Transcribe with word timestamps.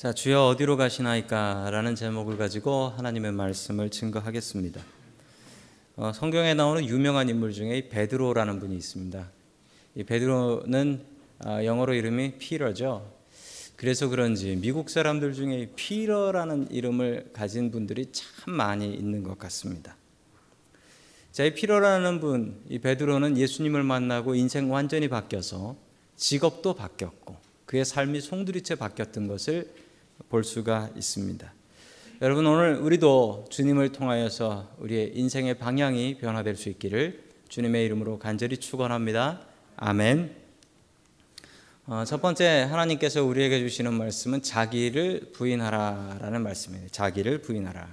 자, 0.00 0.14
주여 0.14 0.46
어디로 0.46 0.78
가시나이까 0.78 1.68
라는 1.70 1.94
제목을 1.94 2.38
가지고 2.38 2.88
하나님의 2.96 3.32
말씀을 3.32 3.90
증거하겠습니다. 3.90 4.80
어, 5.96 6.12
성경에 6.14 6.54
나오는 6.54 6.86
유명한 6.86 7.28
인물 7.28 7.52
중에 7.52 7.90
베드로라는 7.90 8.60
분이 8.60 8.74
있습니다. 8.74 9.30
이 9.96 10.04
베드로는 10.04 11.02
어, 11.44 11.58
영어로 11.62 11.92
이름이 11.92 12.38
Peter죠. 12.38 13.12
그래서 13.76 14.08
그런지 14.08 14.56
미국 14.56 14.88
사람들 14.88 15.34
중에 15.34 15.72
Peter라는 15.76 16.70
이름을 16.70 17.32
가진 17.34 17.70
분들이 17.70 18.06
참 18.10 18.54
많이 18.54 18.90
있는 18.94 19.22
것 19.22 19.38
같습니다. 19.38 19.96
자, 21.30 21.44
이 21.44 21.52
Peter라는 21.52 22.20
분, 22.20 22.58
이 22.70 22.78
베드로는 22.78 23.36
예수님을 23.36 23.82
만나고 23.82 24.34
인생 24.34 24.72
완전히 24.72 25.08
바뀌어서 25.08 25.76
직업도 26.16 26.72
바뀌었고 26.72 27.36
그의 27.66 27.84
삶이 27.84 28.22
송두리째 28.22 28.76
바뀌었던 28.76 29.28
것을 29.28 29.79
볼 30.28 30.44
수가 30.44 30.90
있습니다. 30.96 31.52
여러분 32.22 32.46
오늘 32.46 32.76
우리도 32.76 33.46
주님을 33.50 33.92
통하여서 33.92 34.76
우리의 34.78 35.16
인생의 35.16 35.58
방향이 35.58 36.18
변화될 36.18 36.56
수 36.56 36.68
있기를 36.68 37.24
주님의 37.48 37.84
이름으로 37.86 38.18
간절히 38.18 38.58
축원합니다. 38.58 39.40
아멘. 39.76 40.36
어, 41.86 42.04
첫 42.04 42.20
번째 42.20 42.68
하나님께서 42.70 43.24
우리에게 43.24 43.58
주시는 43.60 43.94
말씀은 43.94 44.42
자기를 44.42 45.32
부인하라라는 45.32 46.42
말씀입니다. 46.42 46.92
자기를 46.92 47.40
부인하라. 47.40 47.88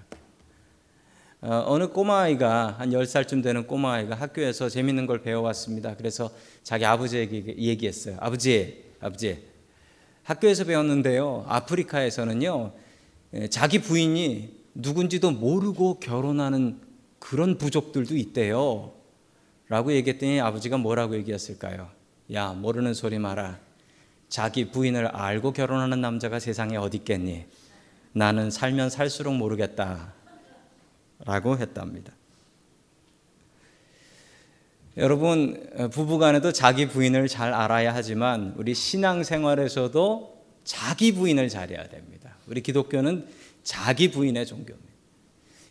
어, 1.42 1.64
어느 1.68 1.88
꼬마아이가 1.88 2.76
한 2.78 2.90
10살쯤 2.90 3.42
되는 3.42 3.66
꼬마아이가 3.66 4.16
학교에서 4.16 4.70
재밌는 4.70 5.06
걸 5.06 5.22
배워왔습니다. 5.22 5.96
그래서 5.96 6.30
자기 6.64 6.86
아버지에게 6.86 7.56
얘기했어요. 7.58 8.18
아버지, 8.20 8.84
아버지, 9.00 9.44
학교에서 10.28 10.66
배웠는데요. 10.66 11.46
아프리카에서는요. 11.48 12.74
예, 13.36 13.48
자기 13.48 13.80
부인이 13.80 14.62
누군지도 14.76 15.32
모르고 15.32 16.02
결혼하는 16.02 16.82
그런 17.18 17.58
부족들도 17.58 18.14
있대요. 18.18 18.92
라고 19.70 19.94
얘기했더니 19.94 20.42
아버지가 20.42 20.78
뭐라고 20.80 21.16
얘기했을까요? 21.16 21.90
야, 22.34 22.52
모르는 22.52 22.94
소리 22.94 23.20
마라. 23.20 23.58
자기 24.28 24.70
부인을 24.70 25.08
알고 25.08 25.54
결혼하는 25.54 26.02
남자가 26.02 26.40
세상에 26.40 26.76
어디 26.76 26.98
있겠니? 26.98 27.46
나는 28.12 28.52
살면 28.52 28.90
살수록 28.90 29.34
모르겠다. 29.34 30.14
라고 31.24 31.58
했답니다. 31.58 32.12
여러분 34.98 35.70
부부간에도 35.92 36.52
자기 36.52 36.88
부인을 36.88 37.28
잘 37.28 37.54
알아야 37.54 37.94
하지만 37.94 38.56
우리 38.58 38.74
신앙생활에서도 38.74 40.44
자기 40.64 41.12
부인을 41.12 41.50
잘해야 41.50 41.88
됩니다. 41.88 42.36
우리 42.48 42.62
기독교는 42.62 43.28
자기 43.64 44.10
부인의 44.10 44.48
종교입니다. 44.48 44.92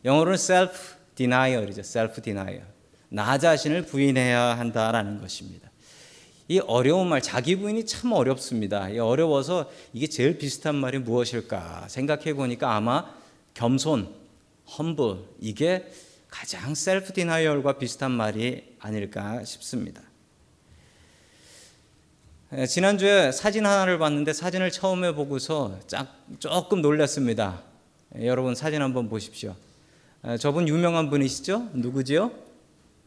영어로는 0.05 0.35
self 0.35 0.95
denial이죠. 1.17 1.81
self 1.81 2.23
denial. 2.23 2.63
나 3.09 3.37
자신을 3.37 3.83
부인해야 3.83 4.57
한다라는 4.59 5.21
것입니다. 5.21 5.73
이 6.47 6.61
어려운 6.61 7.09
말 7.09 7.21
자기 7.21 7.57
부인이 7.57 7.85
참 7.85 8.13
어렵습니다. 8.13 8.91
이 8.91 9.01
어려워서 9.01 9.69
이게 9.93 10.07
제일 10.07 10.39
비슷한 10.39 10.77
말이 10.77 11.01
무엇일까 11.01 11.89
생각해 11.89 12.35
보니까 12.35 12.77
아마 12.77 13.13
겸손, 13.55 14.09
humble 14.79 15.25
이게 15.41 15.91
가장 16.29 16.75
셀프 16.75 17.13
디나이얼과 17.13 17.79
비슷한 17.79 18.11
말이 18.11 18.77
아닐까 18.81 19.45
싶습니다. 19.45 20.03
지난주에 22.69 23.33
사진 23.33 23.67
하나를 23.67 23.99
봤는데 23.99 24.33
사진을 24.33 24.71
처음에 24.71 25.13
보고서 25.13 25.79
짝, 25.87 26.25
조금 26.39 26.81
놀랐습니다. 26.81 27.63
여러분 28.21 28.55
사진 28.55 28.83
한번 28.83 29.09
보십시오. 29.09 29.57
저분 30.39 30.69
유명한 30.69 31.11
분이시죠? 31.11 31.71
누구지요? 31.75 32.33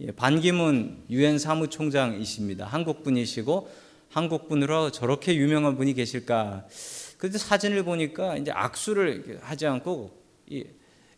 예, 0.02 0.12
반기문 0.12 1.04
유엔 1.10 1.38
사무총장이십니다. 1.40 2.66
한국 2.66 3.04
분이시고 3.04 3.70
한국 4.10 4.48
분으로 4.48 4.92
저렇게 4.92 5.36
유명한 5.36 5.76
분이 5.78 5.94
계실까? 5.94 6.66
그런데 7.18 7.38
사진을 7.38 7.84
보니까 7.84 8.38
이제 8.38 8.52
악수를 8.52 9.40
하지 9.42 9.68
않고 9.68 10.18
이 10.48 10.66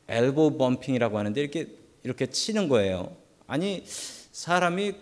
엘보 0.08 0.58
범핑이라고 0.58 1.18
하는데 1.18 1.40
이렇게 1.40 1.81
이렇게 2.04 2.28
치는 2.28 2.68
거예요. 2.68 3.16
아니 3.48 3.84
사람이 3.86 4.96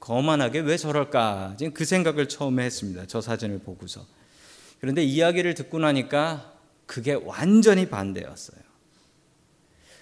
거만하게 0.00 0.60
왜 0.60 0.76
저럴까? 0.76 1.56
지금 1.58 1.72
그 1.72 1.84
생각을 1.84 2.28
처음에 2.28 2.64
했습니다. 2.64 3.04
저 3.06 3.20
사진을 3.20 3.60
보고서. 3.60 4.06
그런데 4.80 5.04
이야기를 5.04 5.54
듣고 5.54 5.78
나니까 5.78 6.54
그게 6.86 7.12
완전히 7.12 7.88
반대였어요. 7.88 8.60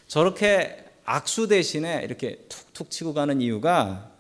저렇게 0.06 0.84
악수 1.04 1.48
대신에 1.48 2.02
이렇게 2.04 2.44
툭툭 2.48 2.90
치고 2.90 3.12
가는 3.12 3.40
이유가 3.40 4.12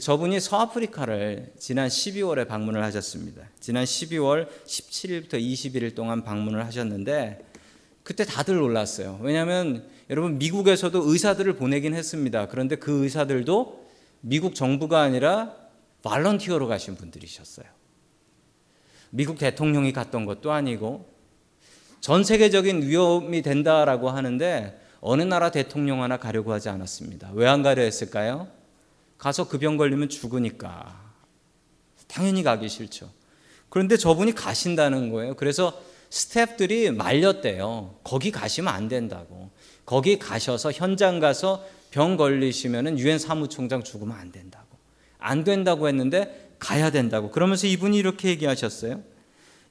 저분이 0.00 0.40
서아프리카를 0.40 1.54
지난 1.58 1.88
12월에 1.88 2.46
방문을 2.46 2.82
하셨습니다. 2.84 3.42
지난 3.60 3.84
12월 3.84 4.48
17일부터 4.66 5.34
21일 5.34 5.94
동안 5.94 6.22
방문을 6.22 6.64
하셨는데 6.66 7.44
그때 8.02 8.24
다들 8.24 8.56
놀랐어요. 8.56 9.18
왜냐하면 9.22 9.88
여러분 10.10 10.38
미국에서도 10.38 11.02
의사들을 11.10 11.56
보내긴 11.56 11.94
했습니다. 11.94 12.46
그런데 12.48 12.76
그 12.76 13.02
의사들도 13.04 13.86
미국 14.20 14.54
정부가 14.54 15.00
아니라 15.00 15.54
발런티어로 16.02 16.68
가신 16.68 16.94
분들이셨어요. 16.96 17.66
미국 19.10 19.38
대통령이 19.38 19.92
갔던 19.92 20.24
것도 20.26 20.52
아니고 20.52 21.08
전 22.00 22.22
세계적인 22.22 22.82
위험이 22.82 23.42
된다라고 23.42 24.10
하는데 24.10 24.80
어느 25.00 25.22
나라 25.22 25.50
대통령 25.50 26.02
하나 26.02 26.16
가려고 26.18 26.52
하지 26.52 26.68
않았습니다. 26.68 27.30
왜 27.34 27.46
안 27.46 27.62
가려 27.62 27.82
했을까요? 27.82 28.48
가서 29.18 29.48
그 29.48 29.58
병 29.58 29.76
걸리면 29.76 30.08
죽으니까. 30.08 31.04
당연히 32.06 32.42
가기 32.42 32.68
싫죠. 32.68 33.10
그런데 33.68 33.96
저분이 33.96 34.32
가신다는 34.34 35.10
거예요. 35.10 35.34
그래서 35.34 35.80
스탭들이 36.10 36.94
말렸대요. 36.94 37.96
거기 38.04 38.30
가시면 38.30 38.72
안 38.72 38.88
된다고. 38.88 39.50
거기 39.86 40.18
가셔서 40.18 40.72
현장 40.72 41.20
가서 41.20 41.64
병 41.90 42.16
걸리시면은 42.16 42.98
유엔 42.98 43.18
사무총장 43.18 43.82
죽으면 43.82 44.16
안 44.16 44.32
된다고. 44.32 44.66
안 45.18 45.44
된다고 45.44 45.88
했는데 45.88 46.50
가야 46.58 46.90
된다고. 46.90 47.30
그러면서 47.30 47.66
이분이 47.66 47.96
이렇게 47.96 48.28
얘기하셨어요. 48.28 49.02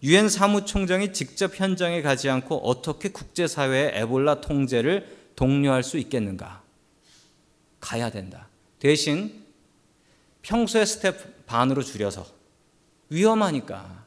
유엔 0.02 0.30
사무총장이 0.30 1.14
직접 1.14 1.60
현장에 1.60 2.02
가지 2.02 2.30
않고 2.30 2.68
어떻게 2.68 3.10
국제사회의 3.10 3.92
에볼라 3.94 4.42
통제를 4.42 5.08
독려할 5.36 5.84
수 5.84 5.98
있겠는가? 5.98 6.64
가야 7.80 8.10
된다. 8.10 8.48
대신 8.80 9.46
평소에 10.42 10.86
스태프 10.86 11.46
반으로 11.46 11.84
줄여서 11.84 12.26
위험하니까 13.10 14.06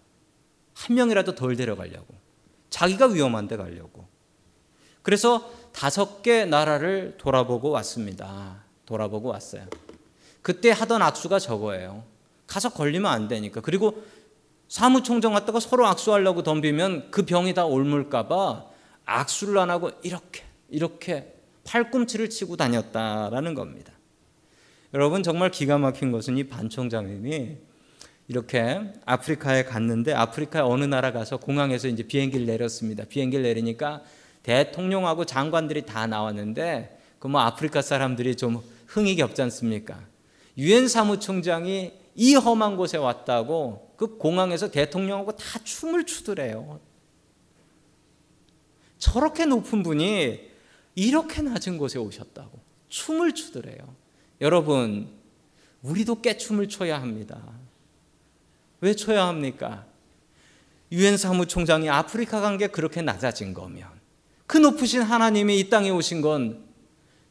한 0.74 0.96
명이라도 0.96 1.34
덜 1.34 1.56
데려가려고. 1.56 2.14
자기가 2.70 3.08
위험한데 3.08 3.56
가려고. 3.56 4.06
그래서 5.08 5.50
다섯 5.72 6.20
개 6.20 6.44
나라를 6.44 7.14
돌아보고 7.16 7.70
왔습니다. 7.70 8.56
돌아보고 8.84 9.30
왔어요. 9.30 9.64
그때 10.42 10.70
하던 10.70 11.00
악수가 11.00 11.38
저거예요. 11.38 12.04
가서 12.46 12.68
걸리면 12.68 13.10
안 13.10 13.26
되니까. 13.26 13.62
그리고 13.62 14.04
사무총장 14.68 15.32
갔다가 15.32 15.60
서로 15.60 15.86
악수하려고 15.86 16.42
덤비면 16.42 17.10
그 17.10 17.24
병이 17.24 17.54
다 17.54 17.64
옮을까봐 17.64 18.66
악수를 19.06 19.56
안 19.56 19.70
하고 19.70 19.92
이렇게, 20.02 20.42
이렇게 20.68 21.32
팔꿈치를 21.64 22.28
치고 22.28 22.58
다녔다라는 22.58 23.54
겁니다. 23.54 23.94
여러분, 24.92 25.22
정말 25.22 25.50
기가 25.50 25.78
막힌 25.78 26.12
것은 26.12 26.36
이 26.36 26.44
반총장님이 26.44 27.56
이렇게 28.28 28.92
아프리카에 29.06 29.64
갔는데 29.64 30.12
아프리카 30.12 30.66
어느 30.66 30.84
나라 30.84 31.12
가서 31.12 31.38
공항에서 31.38 31.88
이제 31.88 32.02
비행기를 32.02 32.44
내렸습니다. 32.44 33.04
비행기를 33.04 33.42
내리니까 33.44 34.02
대통령하고 34.42 35.24
장관들이 35.24 35.86
다 35.86 36.06
나왔는데 36.06 36.98
그 37.18 37.28
뭐 37.28 37.40
아프리카 37.40 37.82
사람들이 37.82 38.36
좀 38.36 38.62
흥이 38.86 39.16
겹지 39.16 39.42
않습니까? 39.42 40.00
유엔 40.56 40.88
사무총장이 40.88 41.92
이 42.14 42.34
험한 42.34 42.76
곳에 42.76 42.96
왔다고 42.96 43.94
그 43.96 44.16
공항에서 44.16 44.70
대통령하고 44.70 45.32
다 45.32 45.58
춤을 45.62 46.04
추더래요. 46.04 46.80
저렇게 48.98 49.44
높은 49.44 49.82
분이 49.82 50.48
이렇게 50.94 51.42
낮은 51.42 51.78
곳에 51.78 51.98
오셨다고 51.98 52.58
춤을 52.88 53.34
추더래요. 53.34 53.78
여러분, 54.40 55.08
우리도 55.82 56.20
깨춤을 56.20 56.68
춰야 56.68 57.00
합니다. 57.00 57.40
왜 58.80 58.94
춰야 58.94 59.26
합니까? 59.26 59.86
유엔 60.90 61.16
사무총장이 61.16 61.88
아프리카 61.88 62.40
간게 62.40 62.68
그렇게 62.68 63.02
낮아진 63.02 63.54
거면 63.54 63.97
그 64.48 64.56
높으신 64.56 65.02
하나님이 65.02 65.60
이 65.60 65.68
땅에 65.68 65.90
오신 65.90 66.22
건 66.22 66.64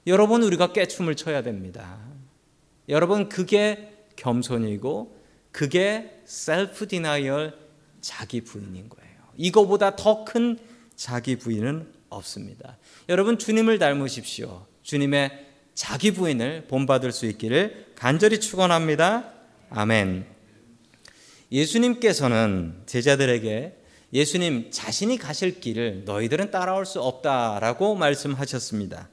여러분 0.05 0.43
우리가 0.43 0.71
깨춤을 0.71 1.15
춰야 1.15 1.41
됩니다. 1.41 1.99
여러분 2.87 3.27
그게 3.27 3.91
겸손이고 4.15 5.17
그게 5.51 6.21
self 6.25 6.87
denial 6.87 7.57
자기 8.01 8.41
부인인 8.41 8.87
거예요. 8.87 9.17
이거보다 9.35 9.95
더 9.95 10.23
큰 10.23 10.59
자기 10.95 11.35
부인은 11.37 11.91
없습니다. 12.09 12.77
여러분 13.09 13.39
주님을 13.39 13.79
닮으십시오. 13.79 14.67
주님의 14.83 15.47
자기 15.73 16.11
부인을 16.11 16.67
본받을 16.67 17.11
수 17.11 17.25
있기를 17.25 17.93
간절히 17.95 18.39
축원합니다. 18.39 19.33
아멘. 19.71 20.25
예수님께서는 21.51 22.83
제자들에게 22.85 23.76
예수님 24.13 24.71
자신이 24.71 25.17
가실 25.17 25.59
길을 25.59 26.03
너희들은 26.05 26.51
따라올 26.51 26.85
수 26.85 27.01
없다라고 27.01 27.95
말씀하셨습니다. 27.95 29.09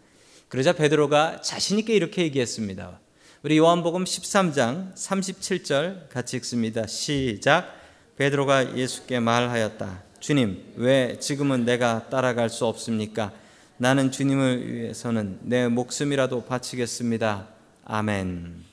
그러자 0.48 0.72
베드로가 0.72 1.40
자신 1.40 1.78
있게 1.80 1.94
이렇게 1.94 2.22
얘기했습니다. 2.22 3.00
우리 3.42 3.58
요한복음 3.58 4.04
13장 4.04 4.94
37절 4.94 6.08
같이 6.08 6.36
읽습니다. 6.36 6.86
시작. 6.86 7.74
베드로가 8.16 8.76
예수께 8.76 9.18
말하였다. 9.18 10.02
주님, 10.20 10.72
왜 10.76 11.18
지금은 11.18 11.64
내가 11.64 12.08
따라갈 12.08 12.48
수 12.48 12.64
없습니까? 12.66 13.32
나는 13.76 14.12
주님을 14.12 14.72
위해서는 14.72 15.40
내 15.42 15.66
목숨이라도 15.66 16.44
바치겠습니다. 16.44 17.48
아멘. 17.84 18.64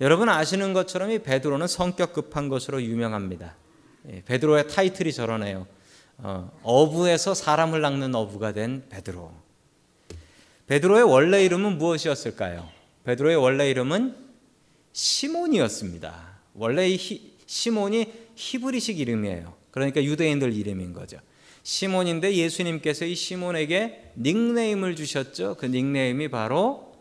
여러분 0.00 0.28
아시는 0.28 0.72
것처럼 0.72 1.10
이 1.10 1.18
베드로는 1.18 1.66
성격 1.66 2.12
급한 2.12 2.48
것으로 2.48 2.80
유명합니다. 2.80 3.56
예, 4.10 4.22
베드로의 4.24 4.68
타이틀이 4.68 5.12
저러네요. 5.12 5.66
어, 6.18 6.90
부에서 6.90 7.34
사람을 7.34 7.80
낚는 7.80 8.14
어부가 8.14 8.52
된 8.52 8.84
베드로. 8.88 9.32
베드로의 10.66 11.04
원래 11.04 11.44
이름은 11.44 11.78
무엇이었을까요? 11.78 12.68
베드로의 13.04 13.36
원래 13.36 13.70
이름은 13.70 14.16
시몬이었습니다. 14.92 16.38
원래 16.54 16.88
이 16.88 16.96
히, 16.96 17.36
시몬이 17.46 18.12
히브리식 18.34 19.00
이름이에요. 19.00 19.54
그러니까 19.70 20.02
유대인들 20.02 20.52
이름인 20.52 20.92
거죠. 20.92 21.18
시몬인데 21.62 22.34
예수님께서 22.34 23.04
이 23.04 23.14
시몬에게 23.14 24.12
닉네임을 24.16 24.96
주셨죠. 24.96 25.56
그 25.56 25.66
닉네임이 25.66 26.28
바로 26.28 26.92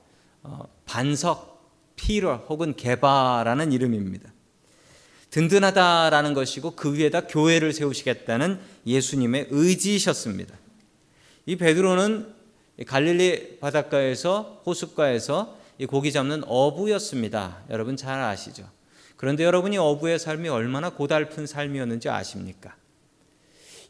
어, 0.44 0.64
반석, 0.86 1.58
피러 1.96 2.36
혹은 2.50 2.76
개바라는 2.76 3.72
이름입니다. 3.72 4.32
든든하다라는 5.32 6.34
것이고 6.34 6.72
그 6.72 6.94
위에다 6.94 7.28
교회를 7.28 7.74
세우시겠다는 7.74 8.60
예수님의 8.86 9.48
의지이셨습니다. 9.50 10.56
이 11.46 11.56
베드로는 11.56 12.34
갈릴리 12.86 13.60
바닷가에서 13.60 14.62
호숫가에서 14.66 15.58
고기 15.88 16.12
잡는 16.12 16.44
어부였습니다. 16.46 17.64
여러분 17.70 17.98
잘 17.98 18.22
아시죠? 18.22 18.70
그런데 19.16 19.44
여러분이 19.44 19.78
어부의 19.78 20.20
삶이 20.20 20.48
얼마나 20.48 20.90
고달픈 20.90 21.48
삶이었는지 21.48 22.10
아십니까? 22.10 22.76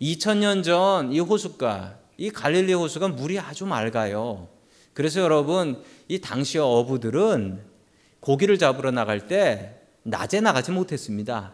2000년 0.01 0.63
전 0.63 1.11
이 1.11 1.19
호숫가, 1.19 1.97
이 2.17 2.29
갈릴리 2.29 2.73
호수가 2.73 3.09
물이 3.09 3.39
아주 3.39 3.65
맑아요. 3.65 4.47
그래서 4.93 5.21
여러분, 5.21 5.83
이 6.07 6.19
당시 6.19 6.57
어부들은 6.57 7.61
고기를 8.19 8.57
잡으러 8.57 8.91
나갈 8.91 9.27
때 9.27 9.76
낮에 10.07 10.39
나가지 10.39 10.71
못했습니다. 10.71 11.51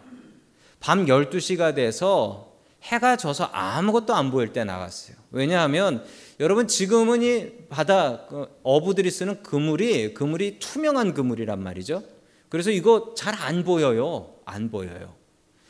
밤 0.79 1.05
12시가 1.05 1.73
돼서 1.73 2.53
해가 2.83 3.17
져서 3.17 3.45
아무것도 3.45 4.13
안 4.13 4.29
보일 4.29 4.53
때 4.53 4.63
나갔어요. 4.63 5.15
왜냐하면 5.31 6.03
여러분 6.39 6.67
지금은 6.67 7.23
이 7.23 7.51
바다 7.69 8.25
그 8.27 8.47
어부들이 8.61 9.09
쓰는 9.09 9.41
그물이 9.41 10.13
그물이 10.13 10.59
투명한 10.59 11.13
그물이란 11.13 11.63
말이죠. 11.63 12.03
그래서 12.49 12.69
이거 12.69 13.13
잘 13.17 13.33
안 13.35 13.63
보여요. 13.63 14.35
안 14.45 14.69
보여요. 14.69 15.15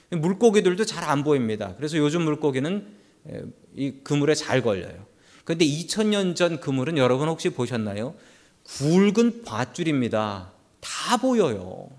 물고기들도 0.10 0.84
잘 0.86 1.04
안 1.06 1.24
보입니다. 1.24 1.76
그래서 1.78 1.98
요즘 1.98 2.24
물고기는 2.24 2.88
이 3.76 3.94
그물에 4.04 4.36
잘 4.36 4.62
걸려요. 4.62 5.06
그런데 5.46 5.66
2000년 5.66 6.36
전 6.36 6.60
그물은 6.60 6.98
여러분 6.98 7.30
혹시 7.30 7.50
보셨나요? 7.50 8.16
굵은 8.64 9.44
밧줄입니다. 9.44 10.52
다 10.82 11.18
보여요. 11.18 11.90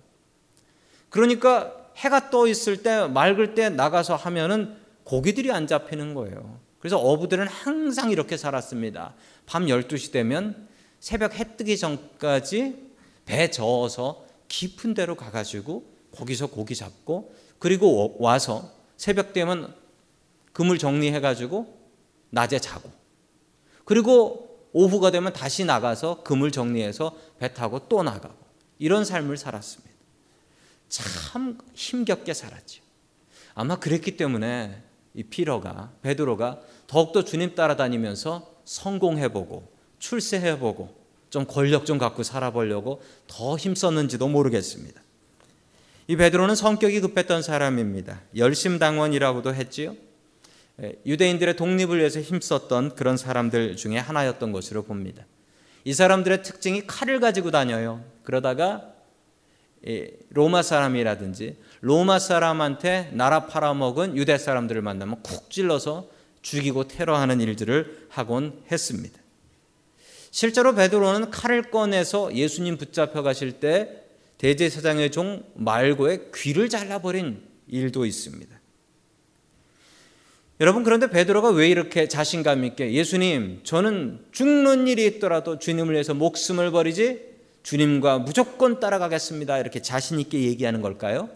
그러니까 1.14 1.72
해가 1.94 2.28
떠 2.30 2.48
있을 2.48 2.82
때 2.82 3.06
맑을 3.06 3.54
때 3.54 3.68
나가서 3.68 4.16
하면은 4.16 4.74
고기들이 5.04 5.52
안 5.52 5.68
잡히는 5.68 6.12
거예요. 6.12 6.58
그래서 6.80 6.98
어부들은 6.98 7.46
항상 7.46 8.10
이렇게 8.10 8.36
살았습니다. 8.36 9.14
밤 9.46 9.66
12시 9.66 10.10
되면 10.10 10.66
새벽 10.98 11.38
해 11.38 11.56
뜨기 11.56 11.78
전까지 11.78 12.90
배 13.26 13.48
저어서 13.48 14.24
깊은 14.48 14.94
데로 14.94 15.14
가 15.14 15.30
가지고 15.30 15.84
거기서 16.16 16.48
고기 16.48 16.74
잡고 16.74 17.32
그리고 17.60 18.16
와서 18.18 18.72
새벽 18.96 19.32
되면 19.32 19.72
그물 20.52 20.78
정리해 20.78 21.20
가지고 21.20 21.78
낮에 22.30 22.58
자고 22.58 22.90
그리고 23.84 24.68
오후가 24.72 25.12
되면 25.12 25.32
다시 25.32 25.64
나가서 25.64 26.24
그물 26.24 26.50
정리해서 26.50 27.16
배 27.38 27.54
타고 27.54 27.88
또 27.88 28.02
나가고 28.02 28.34
이런 28.80 29.04
삶을 29.04 29.36
살았습니다. 29.36 29.93
참 31.02 31.58
힘겹게 31.74 32.34
살았죠. 32.34 32.82
아마 33.54 33.76
그랬기 33.76 34.16
때문에 34.16 34.80
이 35.14 35.24
피러가 35.24 35.92
베드로가 36.02 36.60
더욱더 36.86 37.24
주님 37.24 37.54
따라다니면서 37.54 38.54
성공해보고 38.64 39.72
출세해보고 39.98 41.04
좀 41.30 41.46
권력 41.46 41.84
좀 41.84 41.98
갖고 41.98 42.22
살아보려고 42.22 43.02
더 43.26 43.56
힘썼는지도 43.56 44.28
모르겠습니다. 44.28 45.00
이 46.06 46.16
베드로는 46.16 46.54
성격이 46.54 47.00
급했던 47.00 47.42
사람입니다. 47.42 48.20
열심당원이라고도 48.36 49.54
했지요. 49.54 49.96
예, 50.82 50.94
유대인들의 51.06 51.56
독립을 51.56 51.98
위해서 51.98 52.20
힘썼던 52.20 52.94
그런 52.94 53.16
사람들 53.16 53.76
중에 53.76 53.98
하나였던 53.98 54.52
것으로 54.52 54.84
봅니다. 54.84 55.24
이 55.84 55.92
사람들의 55.92 56.42
특징이 56.42 56.86
칼을 56.86 57.20
가지고 57.20 57.50
다녀요. 57.50 58.04
그러다가 58.22 58.93
로마 60.30 60.62
사람이라든지 60.62 61.56
로마 61.80 62.18
사람한테 62.18 63.10
나라 63.12 63.46
팔아먹은 63.46 64.16
유대 64.16 64.38
사람들을 64.38 64.80
만나면 64.80 65.22
쿡 65.22 65.50
찔러서 65.50 66.08
죽이고 66.42 66.88
테러하는 66.88 67.40
일들을 67.40 68.06
하곤 68.08 68.62
했습니다. 68.70 69.18
실제로 70.30 70.74
베드로는 70.74 71.30
칼을 71.30 71.70
꺼내서 71.70 72.34
예수님 72.34 72.76
붙잡혀 72.76 73.22
가실 73.22 73.52
때 73.52 74.02
대제사장의 74.38 75.10
종 75.10 75.44
말고의 75.54 76.30
귀를 76.34 76.68
잘라버린 76.68 77.42
일도 77.68 78.04
있습니다. 78.04 78.54
여러분 80.60 80.82
그런데 80.82 81.10
베드로가 81.10 81.50
왜 81.50 81.68
이렇게 81.68 82.08
자신감 82.08 82.64
있게 82.64 82.92
예수님 82.92 83.60
저는 83.64 84.24
죽는 84.32 84.86
일이 84.86 85.04
있더라도 85.06 85.58
주님을 85.58 85.92
위해서 85.92 86.14
목숨을 86.14 86.70
버리지 86.70 87.33
주님과 87.64 88.20
무조건 88.20 88.78
따라가겠습니다. 88.78 89.58
이렇게 89.58 89.82
자신 89.82 90.20
있게 90.20 90.42
얘기하는 90.42 90.82
걸까요? 90.82 91.28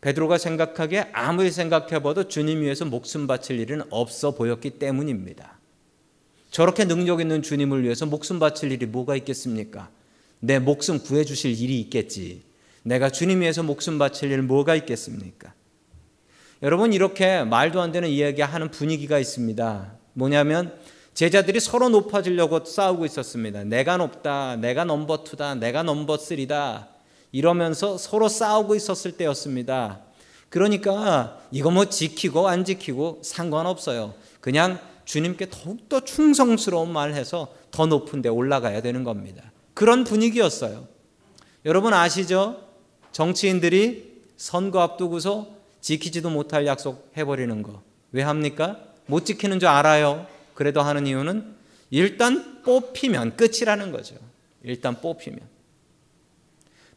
베드로가 0.00 0.38
생각하기에 0.38 1.10
아무리 1.12 1.52
생각해봐도 1.52 2.26
주님 2.26 2.62
위해서 2.62 2.84
목숨 2.84 3.28
바칠 3.28 3.60
일은 3.60 3.82
없어 3.90 4.34
보였기 4.34 4.70
때문입니다. 4.70 5.58
저렇게 6.50 6.86
능력 6.86 7.20
있는 7.20 7.42
주님을 7.42 7.84
위해서 7.84 8.06
목숨 8.06 8.38
바칠 8.38 8.72
일이 8.72 8.86
뭐가 8.86 9.14
있겠습니까? 9.16 9.90
내 10.40 10.58
목숨 10.58 10.98
구해 10.98 11.24
주실 11.24 11.52
일이 11.52 11.78
있겠지. 11.80 12.42
내가 12.82 13.10
주님 13.10 13.42
위해서 13.42 13.62
목숨 13.62 13.98
바칠 13.98 14.32
일 14.32 14.42
뭐가 14.42 14.74
있겠습니까? 14.74 15.54
여러분, 16.62 16.92
이렇게 16.92 17.44
말도 17.44 17.80
안 17.80 17.92
되는 17.92 18.08
이야기 18.08 18.42
하는 18.42 18.70
분위기가 18.70 19.18
있습니다. 19.18 19.94
뭐냐면, 20.14 20.74
제자들이 21.14 21.60
서로 21.60 21.88
높아지려고 21.88 22.64
싸우고 22.64 23.04
있었습니다. 23.04 23.64
내가 23.64 23.96
높다, 23.98 24.56
내가 24.56 24.84
넘버 24.84 25.24
투다, 25.24 25.54
내가 25.56 25.82
넘버 25.82 26.16
쓰리다. 26.16 26.88
이러면서 27.32 27.98
서로 27.98 28.28
싸우고 28.28 28.74
있었을 28.74 29.12
때였습니다. 29.12 30.00
그러니까 30.48 31.38
이거 31.50 31.70
뭐 31.70 31.86
지키고 31.86 32.48
안 32.48 32.64
지키고 32.64 33.20
상관없어요. 33.22 34.14
그냥 34.40 34.78
주님께 35.04 35.48
더욱더 35.50 36.00
충성스러운 36.00 36.92
말 36.92 37.14
해서 37.14 37.48
더 37.70 37.86
높은 37.86 38.22
데 38.22 38.28
올라가야 38.28 38.82
되는 38.82 39.04
겁니다. 39.04 39.50
그런 39.74 40.04
분위기였어요. 40.04 40.86
여러분 41.64 41.94
아시죠? 41.94 42.56
정치인들이 43.12 44.22
선거 44.36 44.80
앞두고서 44.80 45.48
지키지도 45.80 46.30
못할 46.30 46.66
약속 46.66 47.12
해버리는 47.16 47.62
거. 47.62 47.82
왜 48.12 48.22
합니까? 48.22 48.78
못 49.06 49.24
지키는 49.24 49.58
줄 49.58 49.68
알아요. 49.68 50.26
그래도 50.54 50.82
하는 50.82 51.06
이유는 51.06 51.54
일단 51.90 52.62
뽑히면 52.62 53.36
끝이라는 53.36 53.92
거죠. 53.92 54.16
일단 54.62 55.00
뽑히면. 55.00 55.40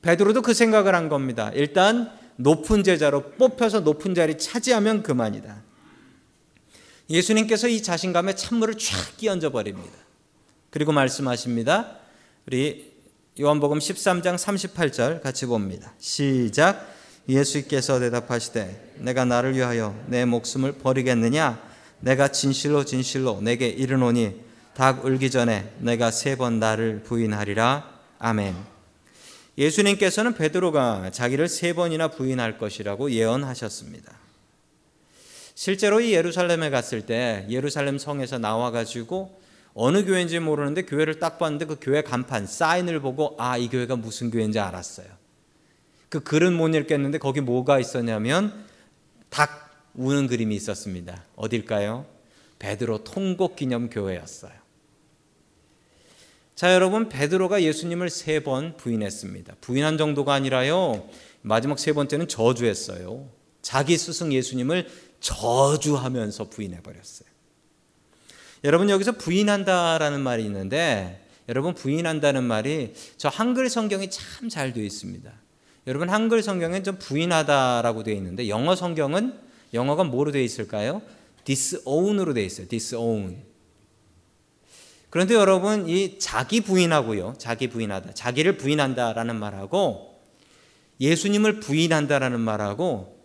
베드로도 0.02 0.42
그 0.42 0.54
생각을 0.54 0.94
한 0.94 1.10
겁니다. 1.10 1.52
일단 1.54 2.12
높은 2.38 2.84
제자로 2.84 3.32
뽑혀서 3.32 3.82
높은 3.82 4.14
자리 4.14 4.38
차지하면 4.38 5.04
그만이다. 5.04 5.64
예수님께서 7.10 7.68
이 7.68 7.82
자신감에 7.82 8.36
찬물을 8.36 8.78
쫙 8.78 9.18
끼얹어 9.18 9.52
버립니다. 9.52 9.98
그리고 10.70 10.92
말씀하십니다. 10.92 11.98
우리 12.48 12.94
요한복음 13.40 13.80
13장 13.80 14.36
38절 14.36 15.22
같이 15.22 15.46
봅니다. 15.46 15.94
시작. 16.00 16.94
예수께서 17.28 18.00
대답하시되 18.00 18.96
내가 19.00 19.26
나를 19.26 19.56
위하여 19.56 20.00
내 20.08 20.26
목숨을 20.26 20.74
버리겠느냐 20.74 21.75
내가 22.06 22.28
진실로 22.28 22.86
진실로 22.86 23.42
내게 23.42 23.68
이르노니 23.68 24.40
닭 24.76 25.06
울기 25.06 25.32
전에 25.32 25.74
내가 25.80 26.12
세 26.12 26.36
번 26.36 26.60
나를 26.60 27.02
부인하리라 27.04 27.90
아멘. 28.20 28.56
예수님께서는 29.58 30.36
베드로가 30.36 31.10
자기를 31.12 31.48
세 31.50 31.74
번이나 31.74 32.10
부인할 32.10 32.60
것이라고 32.60 33.10
예언하셨습니다. 33.10 34.12
실제로 35.56 36.00
이 36.00 36.14
예루살렘에 36.14 36.70
갔을 36.70 37.08
때 37.08 37.48
예루살렘 37.50 37.98
성에서 37.98 38.38
나와 38.38 38.70
가지고 38.70 39.42
어느 39.74 40.06
교회인지 40.06 40.40
모르는데 40.40 40.84
교회를 40.84 41.20
딱 41.20 41.40
봤는데 41.40 41.66
그 41.66 41.78
교회 41.82 42.04
간판 42.04 42.46
사인을 42.46 43.00
보고 43.00 43.36
아 43.40 43.58
이 43.58 43.68
교회가 43.68 43.96
무슨 43.96 44.30
교회인지 44.30 44.60
알았어요. 44.60 45.08
그 46.10 46.20
글은 46.20 46.54
못 46.54 46.68
읽겠는데 46.76 47.18
거기 47.18 47.42
뭐가 47.42 47.80
있었냐면 47.80 48.66
닭 49.30 49.65
우는 49.96 50.28
그림이 50.28 50.56
있었습니다. 50.56 51.24
어딜까요? 51.36 52.06
베드로 52.60 53.04
통곡 53.04 53.56
기념 53.56 53.90
교회였어요. 53.90 54.54
자, 56.56 56.74
여러분 56.74 57.10
베드로가 57.10 57.64
예수님을 57.64 58.10
세 58.10 58.40
번 58.40 58.78
부인했습니다. 58.78 59.56
부인한 59.62 59.98
정도가 59.98 60.34
아니라요. 60.34 61.10
마지막 61.42 61.80
세 61.80 61.94
번째는 61.94 62.28
저주했어요. 62.28 63.30
자기 63.62 63.98
스승 63.98 64.32
예수님을 64.32 64.88
저주하면서 65.20 66.50
부인해 66.50 66.82
버렸어요. 66.82 67.28
여러분 68.64 68.90
여기서 68.90 69.14
부인한다라는 69.14 70.22
말이 70.22 70.44
있는데 70.46 71.22
여러분 71.50 71.74
부인한다는 71.76 72.44
말이 72.44 72.94
저 73.18 73.30
한글 73.30 73.70
성경이 73.70 74.10
참 74.10 74.50
잘 74.50 74.74
되어 74.74 74.84
있습니다. 74.84 75.32
여러분 75.88 76.10
한글 76.10 76.42
성경엔 76.42 76.84
좀 76.84 76.98
부인하다라고 76.98 78.04
되어 78.04 78.16
있는데 78.16 78.48
영어 78.50 78.76
성경은 78.76 79.45
영어가 79.76 80.04
뭐로 80.04 80.32
되어 80.32 80.42
있을까요? 80.42 81.02
disown으로 81.44 82.34
되어 82.34 82.44
있어요. 82.44 82.68
disown. 82.68 83.44
그런데 85.10 85.34
여러분 85.36 85.88
이 85.88 86.20
자기 86.20 86.62
부인하고요. 86.62 87.36
자기 87.38 87.70
부인하다. 87.70 88.14
자기를 88.16 88.58
부인한다라는 88.58 89.36
말하고 89.36 90.20
예수님을 91.00 91.60
부인한다라는 91.60 92.40
말하고 92.40 93.16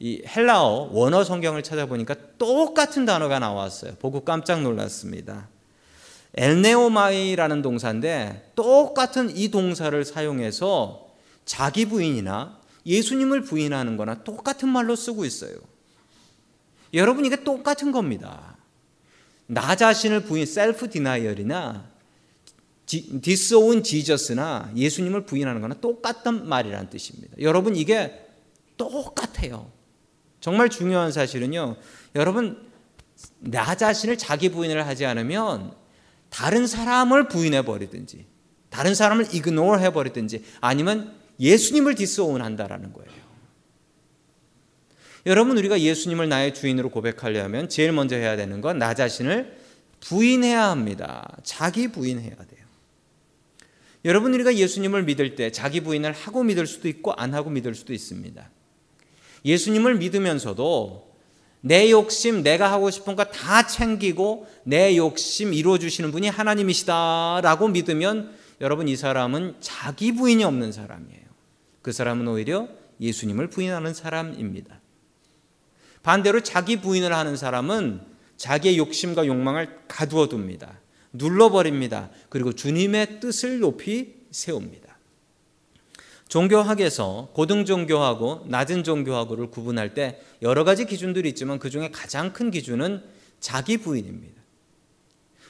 이 0.00 0.22
헬라어 0.26 0.90
원어 0.92 1.24
성경을 1.24 1.62
찾아보니까 1.62 2.16
똑같은 2.36 3.06
단어가 3.06 3.38
나왔어요. 3.38 3.94
보고 4.00 4.24
깜짝 4.24 4.60
놀랐습니다. 4.62 5.48
ἀρνέομαι라는 6.36 7.62
동사인데 7.62 8.50
똑같은 8.56 9.34
이 9.34 9.48
동사를 9.48 10.04
사용해서 10.04 11.06
자기 11.44 11.86
부인이나 11.86 12.58
예수님을 12.86 13.42
부인하는 13.42 13.96
거나 13.96 14.22
똑같은 14.24 14.68
말로 14.68 14.96
쓰고 14.96 15.24
있어요. 15.24 15.56
여러분 16.92 17.24
이게 17.24 17.42
똑같은 17.42 17.92
겁니다. 17.92 18.56
나 19.46 19.74
자신을 19.74 20.24
부인 20.24 20.46
self 20.46 20.88
denial이나 20.88 21.92
disown 22.86 23.82
Jesus나 23.82 24.72
예수님을 24.76 25.24
부인하는 25.24 25.60
거나 25.60 25.74
똑같은 25.80 26.48
말이라는 26.48 26.90
뜻입니다. 26.90 27.34
여러분 27.40 27.76
이게 27.76 28.26
똑같아요. 28.76 29.70
정말 30.40 30.68
중요한 30.68 31.10
사실은요. 31.10 31.76
여러분 32.14 32.70
나 33.38 33.74
자신을 33.74 34.18
자기 34.18 34.50
부인을 34.50 34.86
하지 34.86 35.06
않으면 35.06 35.74
다른 36.28 36.66
사람을 36.66 37.28
부인해 37.28 37.64
버리든지 37.64 38.26
다른 38.68 38.94
사람을 38.94 39.34
이그노어 39.34 39.78
해 39.78 39.92
버리든지 39.92 40.44
아니면 40.60 41.14
예수님을 41.40 41.94
디스온한다라는 41.94 42.92
거예요. 42.92 43.10
여러분 45.26 45.56
우리가 45.56 45.80
예수님을 45.80 46.28
나의 46.28 46.54
주인으로 46.54 46.90
고백하려면 46.90 47.68
제일 47.68 47.92
먼저 47.92 48.16
해야 48.16 48.36
되는 48.36 48.60
건 48.60 48.78
나 48.78 48.92
자신을 48.94 49.56
부인해야 50.00 50.68
합니다. 50.68 51.36
자기 51.42 51.88
부인해야 51.88 52.34
돼요. 52.36 52.64
여러분 54.04 54.34
우리가 54.34 54.54
예수님을 54.54 55.04
믿을 55.04 55.34
때 55.34 55.50
자기 55.50 55.80
부인을 55.80 56.12
하고 56.12 56.42
믿을 56.42 56.66
수도 56.66 56.88
있고 56.88 57.12
안 57.14 57.32
하고 57.32 57.48
믿을 57.48 57.74
수도 57.74 57.94
있습니다. 57.94 58.50
예수님을 59.46 59.96
믿으면서도 59.96 61.14
내 61.62 61.90
욕심, 61.90 62.42
내가 62.42 62.70
하고 62.70 62.90
싶은 62.90 63.16
거 63.16 63.24
다 63.24 63.66
챙기고 63.66 64.46
내 64.64 64.94
욕심 64.98 65.54
이루어 65.54 65.78
주시는 65.78 66.12
분이 66.12 66.28
하나님이시다라고 66.28 67.68
믿으면 67.68 68.34
여러분 68.60 68.88
이 68.88 68.96
사람은 68.96 69.56
자기 69.60 70.12
부인이 70.12 70.44
없는 70.44 70.72
사람이에요. 70.72 71.23
그 71.84 71.92
사람은 71.92 72.26
오히려 72.26 72.66
예수님을 72.98 73.50
부인하는 73.50 73.92
사람입니다. 73.92 74.80
반대로 76.02 76.42
자기 76.42 76.80
부인을 76.80 77.12
하는 77.12 77.36
사람은 77.36 78.00
자기의 78.38 78.78
욕심과 78.78 79.26
욕망을 79.26 79.80
가두어 79.86 80.28
둡니다. 80.32 80.80
눌러버립니다. 81.12 82.08
그리고 82.30 82.54
주님의 82.54 83.20
뜻을 83.20 83.60
높이 83.60 84.14
세웁니다. 84.30 84.96
종교학에서 86.28 87.28
고등 87.34 87.66
종교하고 87.66 88.46
낮은 88.48 88.82
종교하고를 88.82 89.50
구분할 89.50 89.92
때 89.92 90.22
여러 90.40 90.64
가지 90.64 90.86
기준들이 90.86 91.28
있지만 91.28 91.58
그 91.58 91.68
중에 91.68 91.90
가장 91.90 92.32
큰 92.32 92.50
기준은 92.50 93.02
자기 93.40 93.76
부인입니다. 93.76 94.40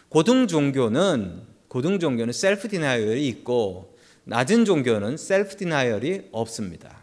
고등 0.09 0.49
종교는 0.49 1.43
고등 1.69 2.01
종교는 2.01 2.33
self 2.33 2.69
denial이 2.69 3.25
있고 3.29 3.94
낮은 4.25 4.65
종교는 4.65 5.17
self 5.17 5.57
denial이 5.57 6.29
없습니다. 6.33 6.97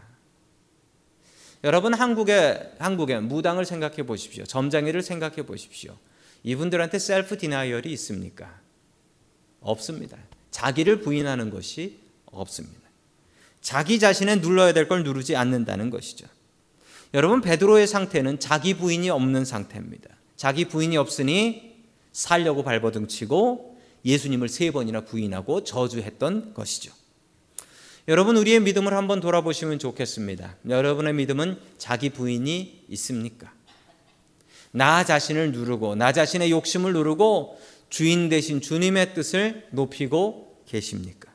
여러분 1.63 1.93
한국의 1.93 2.73
한국의 2.79 3.21
무당을 3.21 3.65
생각해 3.65 4.03
보십시오. 4.03 4.43
점장이를 4.45 5.03
생각해 5.03 5.45
보십시오. 5.45 5.95
이분들한테 6.43 6.97
self 6.97 7.37
denial이 7.37 7.91
있습니까? 7.93 8.59
없습니다. 9.59 10.17
자기를 10.49 11.01
부인하는 11.01 11.51
것이 11.51 11.99
없습니다. 12.25 12.81
자기 13.61 13.99
자신의 13.99 14.39
눌러야 14.39 14.73
될 14.73 14.87
걸 14.87 15.03
누르지 15.03 15.35
않는다는 15.35 15.91
것이죠. 15.91 16.25
여러분 17.13 17.41
베드로의 17.41 17.85
상태는 17.85 18.39
자기 18.39 18.73
부인이 18.73 19.09
없는 19.11 19.45
상태입니다. 19.45 20.09
자기 20.35 20.65
부인이 20.65 20.97
없으니 20.97 21.75
살려고 22.11 22.63
발버둥치고 22.63 23.79
예수님을 24.03 24.49
세 24.49 24.71
번이나 24.71 25.01
부인하고 25.01 25.63
저주했던 25.63 26.55
것이죠. 26.55 26.91
여러분 28.07 28.35
우리의 28.37 28.59
믿음을 28.61 28.93
한번 28.93 29.19
돌아보시면 29.19 29.79
좋겠습니다. 29.79 30.57
여러분의 30.67 31.13
믿음은 31.13 31.59
자기 31.77 32.09
부인이 32.09 32.85
있습니까? 32.89 33.53
나 34.71 35.03
자신을 35.03 35.51
누르고 35.51 35.95
나 35.95 36.11
자신의 36.11 36.49
욕심을 36.51 36.93
누르고 36.93 37.59
주인 37.89 38.29
대신 38.29 38.61
주님의 38.61 39.13
뜻을 39.13 39.67
높이고 39.71 40.61
계십니까? 40.65 41.29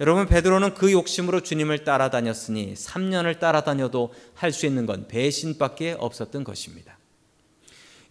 여러분 0.00 0.26
베드로는 0.26 0.74
그 0.74 0.92
욕심으로 0.92 1.42
주님을 1.42 1.84
따라다녔으니 1.84 2.72
3년을 2.74 3.38
따라다녀도 3.38 4.14
할 4.34 4.52
수 4.52 4.64
있는 4.64 4.86
건 4.86 5.08
배신밖에 5.08 5.96
없었던 5.98 6.42
것입니다. 6.44 6.99